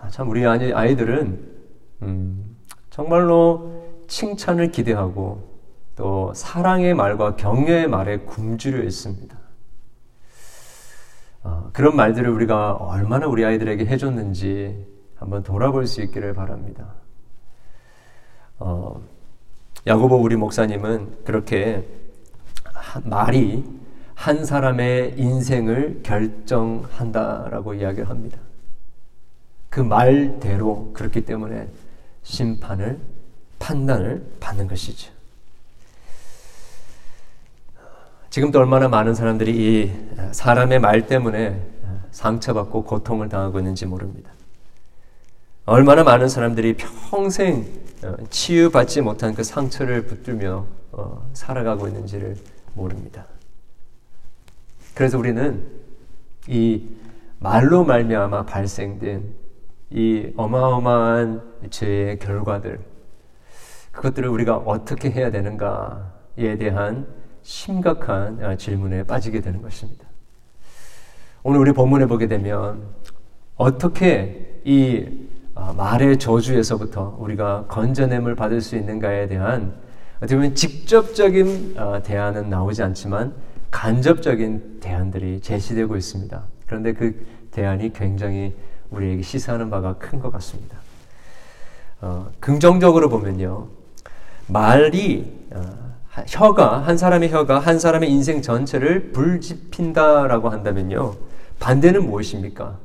[0.00, 1.54] 아, 참 우리 아이들은
[2.02, 2.56] 음,
[2.90, 5.54] 정말로 칭찬을 기대하고
[5.96, 9.36] 또 사랑의 말과 격려의 말에 굶주려 있습니다.
[11.42, 16.94] 어, 그런 말들을 우리가 얼마나 우리 아이들에게 해줬는지 한번 돌아볼 수 있기를 바랍니다.
[18.66, 18.98] 어,
[19.86, 21.86] 야고보 우리 목사님은 그렇게
[23.04, 23.62] 말이
[24.14, 28.38] 한 사람의 인생을 결정한다라고 이야기를 합니다.
[29.68, 31.68] 그 말대로 그렇기 때문에
[32.22, 32.98] 심판을
[33.58, 35.12] 판단을 받는 것이죠.
[38.30, 39.92] 지금도 얼마나 많은 사람들이 이
[40.32, 41.60] 사람의 말 때문에
[42.12, 44.30] 상처받고 고통을 당하고 있는지 모릅니다.
[45.66, 47.83] 얼마나 많은 사람들이 평생
[48.30, 52.36] 치유받지 못한 그 상처를 붙들며 어, 살아가고 있는지를
[52.74, 53.26] 모릅니다.
[54.94, 55.66] 그래서 우리는
[56.46, 56.88] 이
[57.40, 59.34] 말로 말미암아 발생된
[59.90, 62.80] 이 어마어마한 죄의 결과들
[63.92, 67.06] 그것들을 우리가 어떻게 해야 되는가에 대한
[67.42, 70.06] 심각한 아, 질문에 빠지게 되는 것입니다.
[71.42, 72.82] 오늘 우리 본문에 보게 되면
[73.56, 79.72] 어떻게 이 아, 말의 저주에서부터 우리가 건져냄을 받을 수 있는가에 대한
[80.16, 83.34] 어떻게 보면 직접적인 아, 대안은 나오지 않지만
[83.70, 86.42] 간접적인 대안들이 제시되고 있습니다.
[86.66, 88.54] 그런데 그 대안이 굉장히
[88.90, 90.78] 우리에게 시사하는 바가 큰 것 같습니다.
[92.00, 93.68] 어, 긍정적으로 보면요.
[94.46, 95.62] 말이 어,
[96.28, 101.14] 혀가 한 사람의 혀가 한 사람의 인생 전체를 불지핀다라고 한다면요.
[101.58, 102.78] 반대는 무엇입니까?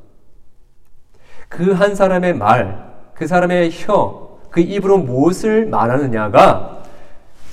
[1.50, 6.84] 그 한 사람의 말, 그 사람의 혀, 그 입으로 무엇을 말하느냐가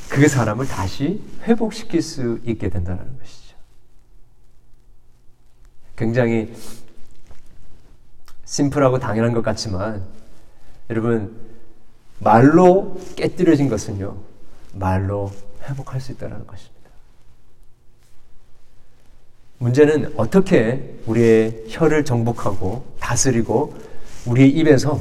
[0.09, 3.57] 그 사람을 다시 회복시킬 수 있게 된다는 것이죠.
[5.97, 6.55] 굉장히
[8.45, 10.05] 심플하고 당연한 것 같지만
[10.89, 11.37] 여러분
[12.21, 14.17] 말로 깨뜨려진 것은요
[14.75, 15.33] 말로
[15.65, 16.76] 회복할 수 있다는 것입니다.
[19.59, 23.75] 문제는 어떻게 우리의 혀를 정복하고 다스리고
[24.27, 25.01] 우리의 입에서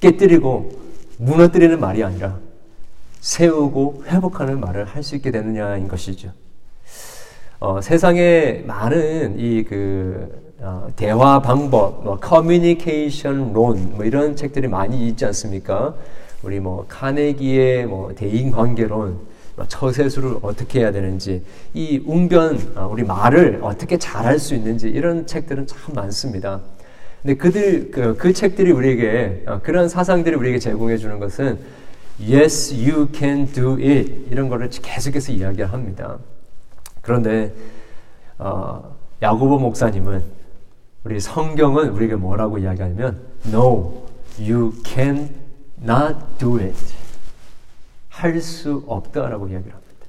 [0.00, 0.72] 깨뜨리고
[1.18, 2.38] 무너뜨리는 말이 아니라
[3.20, 6.30] 세우고 회복하는 말을 할 수 있게 되느냐인 것이죠.
[7.60, 15.24] 어, 세상에 많은 이그 어, 대화 방법, 뭐 커뮤니케이션 론, 뭐 이런 책들이 많이 있지
[15.24, 15.94] 않습니까?
[16.42, 19.28] 우리 뭐 카네기의 뭐 대인 관계론, 뭐
[19.66, 21.42] 처세술을 어떻게 해야 되는지,
[21.74, 26.60] 이 웅변, 어, 우리 말을 어떻게 잘할 수 있는지 이런 책들은 참 많습니다.
[27.22, 31.58] 근데 그들 그, 그 책들이 우리에게 어, 그런 사상들이 우리에게 제공해 주는 것은
[32.20, 36.18] yes you can do it 이런 거를 계속해서 이야기합니다.
[37.02, 37.52] 그런데
[38.38, 40.22] 어, 야고보 목사님은
[41.04, 44.06] 우리 성경은 우리에게 뭐라고 이야기하냐면 no
[44.38, 45.30] you can
[45.82, 46.76] not do it
[48.18, 50.06] 할 수 없다라고 이야기를 합니다.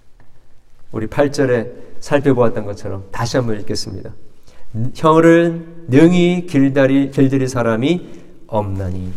[0.92, 4.12] 우리 8절에 살펴보았던 것처럼 다시 한번 읽겠습니다.
[4.96, 9.14] 혀를 능히 길다리 길들일 사람이 없나니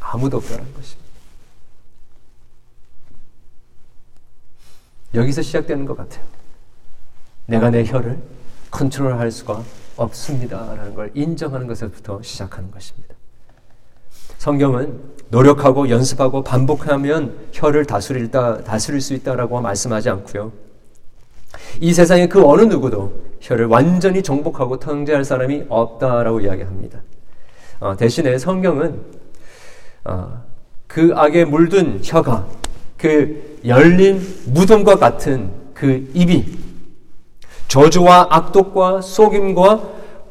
[0.00, 1.10] 아무도 없다는 것입니다.
[5.14, 6.24] 여기서 시작되는 것 같아요.
[7.46, 8.18] 내가 내 혀를
[8.70, 9.62] 컨트롤할 수가
[9.96, 13.19] 없습니다라는 걸 인정하는 것부터 시작하는 것입니다.
[14.40, 20.50] 성경은 노력하고 연습하고 반복하면 혀를 다스릴, 다스릴 수 있다라고 말씀하지 않고요.
[21.78, 27.02] 이 세상에 그 어느 누구도 혀를 완전히 정복하고 통제할 사람이 없다라고 이야기합니다.
[27.80, 29.02] 어, 대신에 성경은
[30.04, 30.42] 어,
[30.86, 32.46] 그 악에 물든 혀가
[32.96, 36.58] 그 열린 무덤과 같은 그 입이
[37.68, 39.82] 저주와 악독과 속임과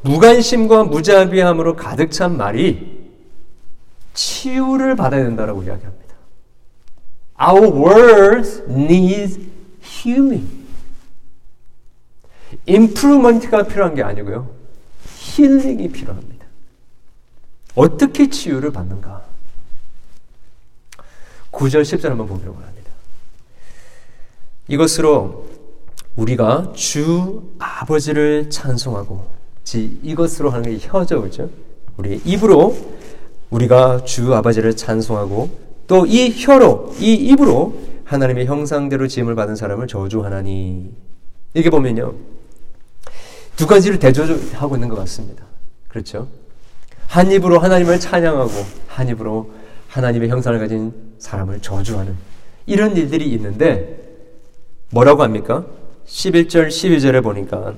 [0.02, 2.99] 무관심과 무자비함으로 가득 찬 말이
[4.14, 6.14] 치유를 받아야 된다라고 이야기합니다.
[7.40, 9.40] Our world needs
[9.82, 10.48] healing.
[12.66, 14.50] 임프루먼트가 필요한 게 아니고요.
[15.16, 16.46] 힐링이 필요합니다.
[17.74, 19.24] 어떻게 치유를 받는가?
[21.52, 22.90] 9절, 10절 한번 보려고 합니다.
[24.68, 25.48] 이것으로
[26.16, 29.28] 우리가 주 아버지를 찬송하고,
[29.74, 31.48] 이것으로 하는 게 혀죠, 그죠?
[31.96, 32.76] 우리 입으로
[33.50, 35.50] 우리가 주 아버지를 찬송하고,
[35.86, 37.74] 또 이 혀로, 이 입으로
[38.04, 40.90] 하나님의 형상대로 지음을 받은 사람을 저주하나니.
[41.54, 42.14] 이게 보면요.
[43.56, 45.44] 두 가지를 대조하고 있는 것 같습니다.
[45.88, 46.28] 그렇죠?
[47.08, 48.50] 한 입으로 하나님을 찬양하고,
[48.86, 49.50] 한 입으로
[49.88, 52.14] 하나님의 형상을 가진 사람을 저주하는
[52.66, 53.98] 이런 일들이 있는데,
[54.90, 55.66] 뭐라고 합니까?
[56.06, 57.74] 11절, 12절에 보니까,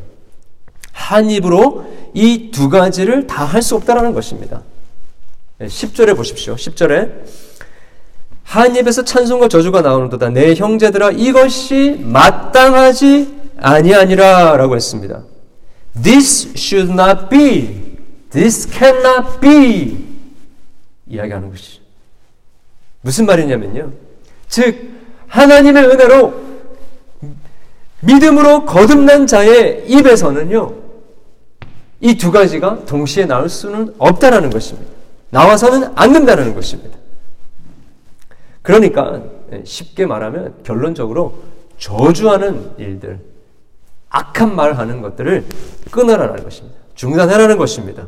[0.93, 4.62] 한 입으로 이 두 가지를 다 할 수 없다라는 것입니다.
[5.67, 6.55] 10절에 보십시오.
[6.57, 7.11] 10절에
[8.45, 10.31] 한 입에서 찬송과 저주가 나오는도다.
[10.31, 15.23] 내 형제들아 이것이 마땅하지 아니하니라라고 했습니다.
[16.03, 17.99] This should not be.
[18.31, 20.05] This cannot be.
[21.07, 21.81] 이야기하는 것이
[23.01, 23.93] 무슨 말이냐면요.
[24.49, 24.91] 즉
[25.29, 26.43] 하나님의 은혜로
[28.01, 30.75] 믿음으로 거듭난 자의 입에서는요.
[32.01, 34.91] 이 두 가지가 동시에 나올 수는 없다라는 것입니다.
[35.33, 36.99] 나와서는 안 된다는 것입니다.
[38.61, 39.22] 그러니까
[39.64, 41.43] 쉽게 말하면 결론적으로
[41.78, 43.18] 저주하는 일들,
[44.11, 45.47] 악한 말 하는 것들을
[45.91, 46.78] 끊어라라는 것입니다.
[46.95, 48.07] 중단하라는 것입니다.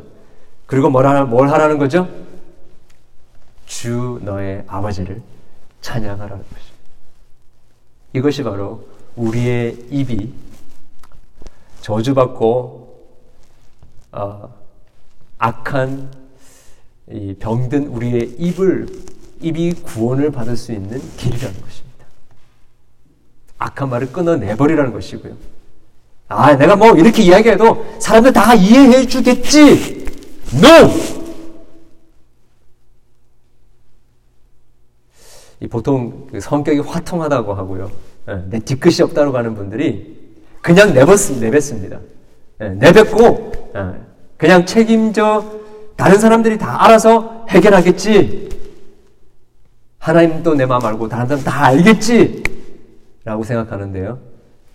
[0.67, 2.07] 그리고 뭘, 하라, 뭘 하라는 거죠?
[3.65, 5.21] 주 너의 아버지를
[5.81, 6.75] 찬양하라는 것입니다.
[8.13, 10.31] 이것이 바로 우리의 입이
[11.81, 13.09] 저주받고
[14.11, 14.53] 어,
[15.39, 16.24] 악한
[17.39, 18.87] 병든 우리의 입을
[19.41, 22.05] 입이 구원을 받을 수 있는 길이라는 것입니다.
[23.57, 25.33] 악한 말을 끊어내버리라는 것이고요.
[26.27, 30.05] 아, 내가 뭐 이렇게 이야기해도 사람들 다 이해해 주겠지.
[30.53, 31.15] No!
[35.69, 37.91] 보통 그 성격이 화통하다고 하고요.
[38.29, 40.15] 예, 내 뒤끝이 없다고 하는 분들이
[40.61, 41.99] 그냥 내뱉, 내뱉습니다.
[42.61, 43.93] 예, 내뱉고, 예,
[44.37, 45.64] 그냥 책임져
[45.95, 48.49] 다른 사람들이 다 알아서 해결하겠지.
[49.99, 52.43] 하나님도 내 마음 알고 다른 사람 다 알겠지.
[53.23, 54.19] 라고 생각하는데요.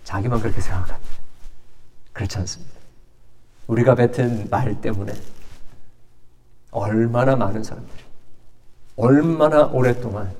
[0.03, 0.99] 자기만 그렇게 생각합니다.
[2.11, 2.73] 그렇지 않습니다.
[3.67, 5.13] 우리가 뱉은 말 때문에
[6.71, 8.03] 얼마나 많은 사람들이,
[8.97, 10.33] 얼마나 오랫동안,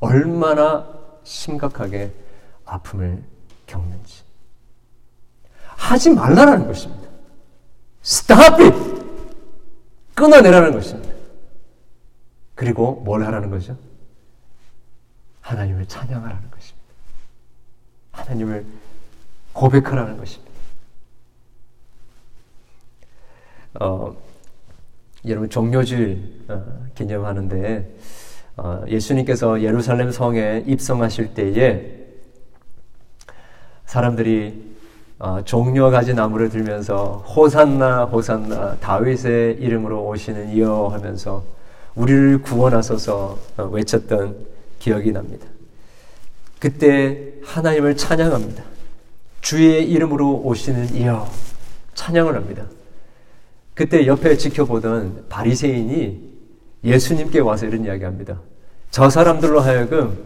[0.00, 0.86] 얼마나
[1.22, 2.12] 심각하게
[2.64, 3.22] 아픔을
[3.66, 4.22] 겪는지.
[5.76, 7.08] 하지 말라라는 것입니다.
[8.04, 9.07] Stop it!
[10.18, 11.14] 끊어내라는 것입니다.
[12.56, 13.78] 그리고 뭘 하라는 거죠?
[15.42, 16.88] 하나님을 찬양하라는 것입니다.
[18.10, 18.66] 하나님을
[19.52, 20.52] 고백하라는 것입니다.
[23.80, 24.16] 어,
[25.24, 27.96] 여러분 종료주일 어, 기념하는데
[28.56, 31.96] 어, 예수님께서 예루살렘 성에 입성하실 때에
[33.86, 34.77] 사람들이
[35.20, 41.42] 어, 종려 가지 나무를 들면서 호산나 호산나 다윗의 이름으로 오시는 이여 하면서
[41.96, 44.36] 우리를 구원하소서 어, 외쳤던
[44.78, 45.46] 기억이 납니다.
[46.60, 48.62] 그때 하나님을 찬양합니다.
[49.40, 51.28] 주의 이름으로 오시는 이여
[51.94, 52.64] 찬양을 합니다.
[53.74, 56.28] 그때 옆에 지켜보던 바리새인이
[56.84, 58.40] 예수님께 와서 이런 이야기합니다.
[58.90, 60.16] 저 사람들로 하여금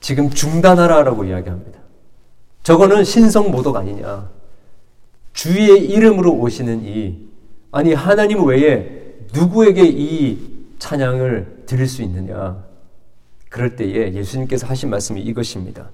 [0.00, 1.78] 지금 중단하라라고 이야기합니다.
[2.68, 4.28] 저거는 신성 모독 아니냐.
[5.32, 7.16] 주의 이름으로 오시는 이,
[7.72, 10.38] 아니, 하나님 외에 누구에게 이
[10.78, 12.62] 찬양을 드릴 수 있느냐.
[13.48, 15.88] 그럴 때에 예수님께서 하신 말씀이 이것입니다.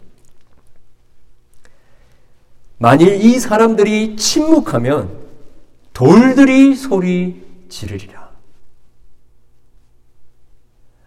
[2.79, 5.17] 만일 이 사람들이 침묵하면
[5.93, 8.31] 돌들이 소리 지르리라.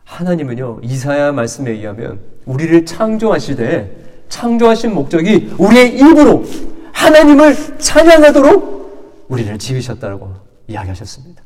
[0.05, 6.45] 하나님은요, 이사야 말씀에 의하면 우리를 창조하시되 창조하신 목적이 우리의 입으로
[6.91, 10.33] 하나님을 찬양하도록 우리를 지으셨다고
[10.67, 11.43] 이야기하셨습니다.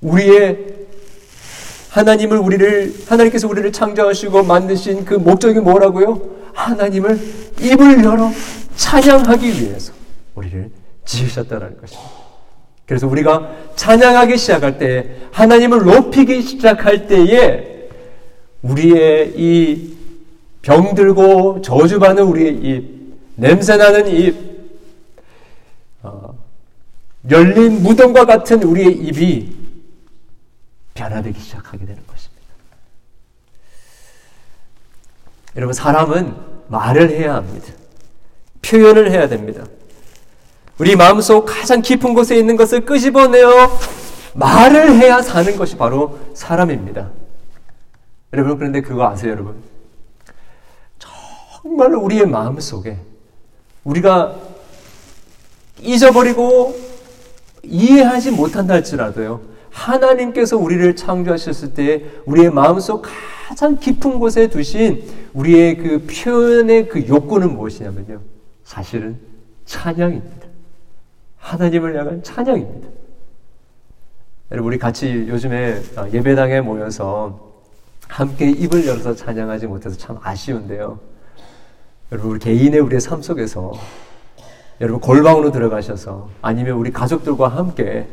[0.00, 0.82] 우리의
[1.90, 6.20] 하나님을 우리를 하나님께서 우리를 창조하시고 만드신 그 목적이 뭐라고요?
[6.54, 7.20] 하나님을
[7.60, 8.30] 입을 열어
[8.76, 9.92] 찬양하기 위해서
[10.34, 10.70] 우리를
[11.04, 12.10] 지으셨다는 것입니다.
[12.86, 17.71] 그래서 우리가 찬양하기 시작할 때 하나님을 높이기 시작할 때에
[18.62, 19.96] 우리의 이
[20.62, 24.36] 병들고 저주받는 우리의 입, 냄새나는 입,
[26.02, 26.34] 어,
[27.30, 29.56] 열린 무덤과 같은 우리의 입이
[30.94, 32.42] 변화되기 시작하게 되는 것입니다.
[35.56, 36.34] 여러분, 사람은
[36.68, 37.72] 말을 해야 합니다.
[38.62, 39.64] 표현을 해야 됩니다.
[40.78, 43.78] 우리 마음속 가장 깊은 곳에 있는 것을 끄집어내어
[44.34, 47.10] 말을 해야 사는 것이 바로 사람입니다.
[48.32, 49.56] 여러분, 그런데 그거 아세요, 여러분?
[50.98, 52.98] 정말 우리의 마음 속에
[53.84, 54.36] 우리가
[55.80, 56.74] 잊어버리고
[57.62, 63.04] 이해하지 못한다 할지라도요, 하나님께서 우리를 창조하셨을 때 우리의 마음속
[63.46, 65.02] 가장 깊은 곳에 두신
[65.34, 68.20] 우리의 그 표현의 그 욕구는 무엇이냐면요.
[68.64, 69.18] 사실은
[69.66, 70.46] 찬양입니다.
[71.36, 72.88] 하나님을 향한 찬양입니다.
[74.52, 75.80] 여러분, 우리 같이 요즘에
[76.12, 77.51] 예배당에 모여서
[78.12, 81.00] 함께 입을 열어서 찬양하지 못해서 참 아쉬운데요.
[82.12, 83.72] 여러분, 우리 개인의 우리의 삶 속에서
[84.82, 88.06] 여러분 골방으로 들어가셔서 아니면 우리 가족들과 함께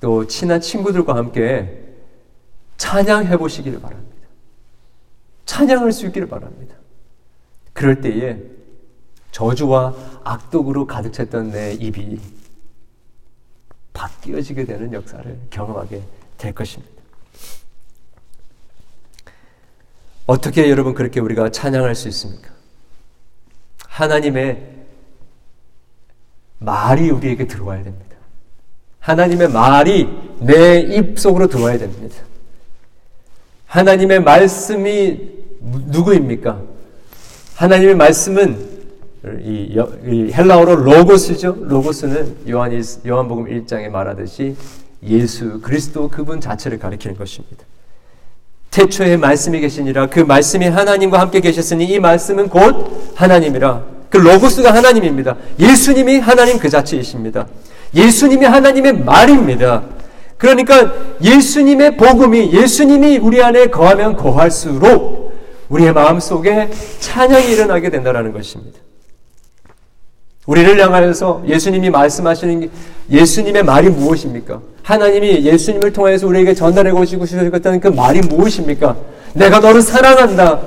[0.00, 1.82] 또 친한 친구들과 함께
[2.76, 4.16] 찬양해 보시기를 바랍니다.
[5.46, 6.76] 찬양할 수 있기를 바랍니다.
[7.72, 8.42] 그럴 때에
[9.30, 9.94] 저주와
[10.24, 12.20] 악독으로 가득 찼던 내 입이
[13.94, 16.02] 바뀌어지게 되는 역사를 경험하게
[16.36, 16.95] 될 것입니다.
[20.26, 22.50] 어떻게 여러분 그렇게 우리가 찬양할 수 있습니까?
[23.86, 24.74] 하나님의
[26.58, 28.16] 말이 우리에게 들어와야 됩니다.
[29.00, 30.08] 하나님의 말이
[30.40, 32.16] 내 입 속으로 들어와야 됩니다.
[33.66, 35.20] 하나님의 말씀이
[35.60, 36.60] 누구입니까?
[37.56, 38.76] 하나님의 말씀은
[39.42, 41.64] 이, 이 헬라어로 로고스죠.
[41.66, 42.72] 로고스는 요한
[43.06, 44.56] 요한복음 1장에 말하듯이
[45.02, 47.65] 예수 그리스도 그분 자체를 가리키는 것입니다.
[48.76, 55.36] 태초에 말씀이 계시니라 그 말씀이 하나님과 함께 계셨으니 이 말씀은 곧 하나님이라 그 로고스가 하나님입니다.
[55.58, 57.46] 예수님이 하나님 그 자체이십니다.
[57.94, 59.82] 예수님이 하나님의 말입니다.
[60.36, 65.32] 그러니까 예수님의 복음이 예수님이 우리 안에 거하면 거할수록
[65.70, 66.68] 우리의 마음 속에
[67.00, 68.78] 찬양이 일어나게 된다는 것입니다.
[70.46, 72.70] 우리를 향하여서 예수님이 말씀하시는
[73.10, 74.60] 예수님의 말이 무엇입니까?
[74.82, 76.54] 하나님이 예수님을 통해서 우리에게
[76.94, 78.96] 오시고 싶었던 그 말이 무엇입니까?
[79.34, 80.60] 내가 너를 사랑한다.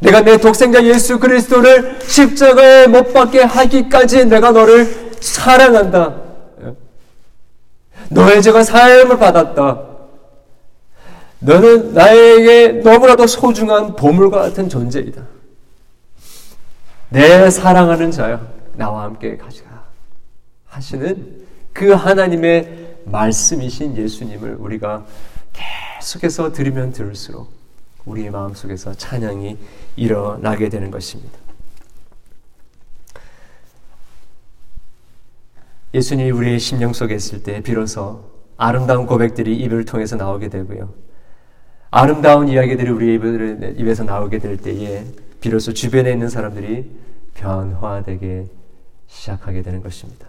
[0.00, 6.16] 내가 내 독생자 예수 그리스도를 십자가에 못 박게 하기까지 내가 너를 사랑한다.
[8.10, 9.80] 너의 죄가 사함을 받았다.
[11.38, 15.22] 너는 나에게 너무나도 소중한 보물과 같은 존재이다.
[17.10, 18.40] 내 사랑하는 자야.
[18.74, 19.84] 나와 함께 가시라.
[20.66, 25.06] 하시는 그 하나님의 말씀이신 예수님을 우리가
[25.52, 27.50] 계속해서 들으면 들을수록
[28.04, 29.58] 우리의 마음속에서 찬양이
[29.96, 31.38] 일어나게 되는 것입니다.
[35.94, 38.24] 예수님이 우리의 심령 속에 있을 때 비로소
[38.56, 40.92] 아름다운 고백들이 입을 통해서 나오게 되고요.
[41.90, 43.14] 아름다운 이야기들이 우리
[43.76, 45.04] 입에서 나오게 될 때에
[45.40, 46.90] 비로소 주변에 있는 사람들이
[47.34, 48.46] 변화되게
[49.12, 50.26] 시작하게 되는 것입니다.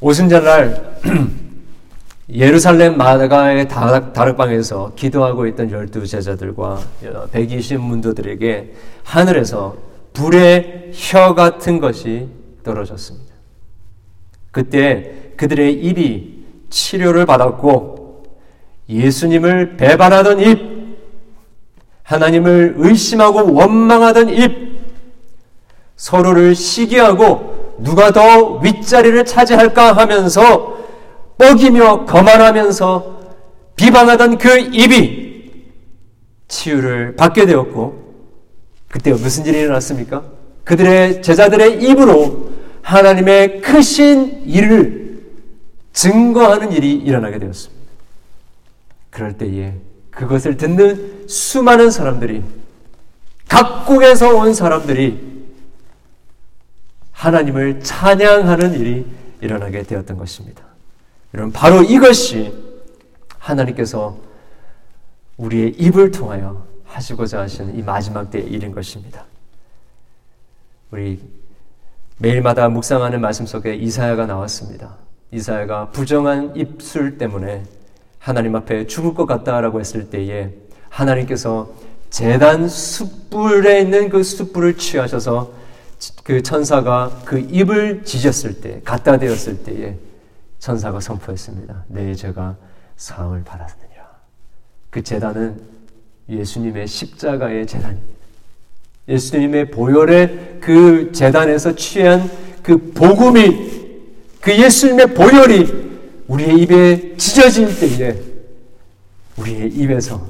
[0.00, 1.00] 오순절날
[2.30, 6.80] 예루살렘 마가의 다락방에서 기도하고 있던 열두 제자들과
[7.32, 9.76] 120 문도들에게 하늘에서
[10.12, 12.28] 불의 혀 같은 것이
[12.62, 13.34] 떨어졌습니다.
[14.50, 18.24] 그때 그들의 입이 치료를 받았고
[18.88, 20.74] 예수님을 배반하던 입,
[22.04, 24.73] 하나님을 의심하고 원망하던 입,
[25.96, 30.78] 서로를 시기하고 누가 더 윗자리를 차지할까 하면서
[31.38, 33.14] 뻐기며 거만하면서
[33.76, 35.52] 비방하던 그 입이
[36.48, 38.04] 치유를 받게 되었고
[38.88, 40.22] 그때 무슨 일이 일어났습니까?
[40.62, 42.50] 그들의 제자들의 입으로
[42.82, 45.22] 하나님의 크신 일을
[45.92, 47.82] 증거하는 일이 일어나게 되었습니다.
[49.10, 49.74] 그럴 때에
[50.10, 52.42] 그것을 듣는 수많은 사람들이
[53.48, 55.33] 각국에서 온 사람들이
[57.24, 59.06] 하나님을 찬양하는 일이
[59.40, 60.62] 일어나게 되었던 것입니다.
[61.32, 62.52] 여러분, 바로 이것이
[63.38, 64.18] 하나님께서
[65.38, 69.24] 우리의 입을 통하여 하시고자 하시는 이 마지막 때의 일인 것입니다.
[70.90, 71.18] 우리
[72.18, 74.96] 매일마다 묵상하는 말씀 속에 이사야가 나왔습니다.
[75.32, 77.64] 이사야가 부정한 입술 때문에
[78.18, 80.50] 하나님 앞에 죽을 것 같다라고 했을 때에
[80.90, 81.72] 하나님께서
[82.10, 85.63] 재단 숯불에 있는 그 숯불을 취하셔서
[86.22, 89.96] 그 천사가 그 입을 지졌을 때, 갖다 대었을 때에
[90.58, 91.84] 천사가 선포했습니다.
[91.88, 92.56] 내 죄가
[92.96, 94.04] 사함을 받았느니라.
[94.90, 95.60] 그 재단은
[96.28, 98.14] 예수님의 십자가의 재단입니다.
[99.08, 102.30] 예수님의 보혈의 그 재단에서 취한
[102.62, 103.84] 그 복음이
[104.40, 105.84] 그 예수님의 보혈이
[106.28, 108.16] 우리의 입에 지져질 때에
[109.36, 110.26] 우리의 입에서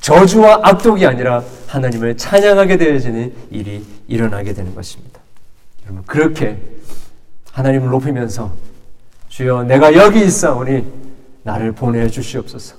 [0.00, 5.20] 저주와 악독이 아니라 하나님을 찬양하게 되어지는 일이 일어나게 되는 것입니다.
[5.84, 6.58] 여러분 그렇게
[7.52, 8.52] 하나님을 높이면서
[9.28, 10.84] 주여 내가 여기 있사오니
[11.42, 12.76] 나를 보내 주시옵소서.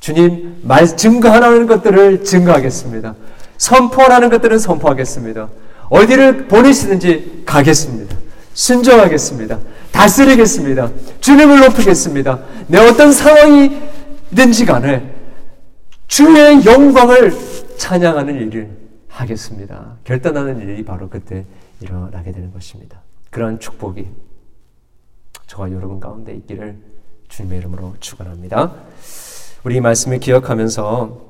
[0.00, 3.14] 주님 말 증거하는 것들을 증거하겠습니다.
[3.58, 5.48] 선포하는 것들은 선포하겠습니다.
[5.88, 8.16] 어디를 보내시든지 가겠습니다.
[8.54, 9.58] 순종하겠습니다.
[9.92, 10.90] 다스리겠습니다.
[11.20, 12.40] 주님을 높이겠습니다.
[12.66, 15.14] 내 어떤 상황이든지 간에
[16.06, 17.34] 주의 영광을
[17.78, 18.85] 찬양하는 일을
[19.20, 19.96] 하겠습니다.
[20.04, 21.44] 결단하는 일이 바로 그때
[21.80, 23.00] 일어나게 되는 것입니다.
[23.30, 24.06] 그러한 축복이
[25.46, 26.76] 저와 여러분 가운데 있기를
[27.28, 28.74] 주님의 이름으로 축원합니다.
[29.64, 31.25] 우리 이 말씀을 기억하면서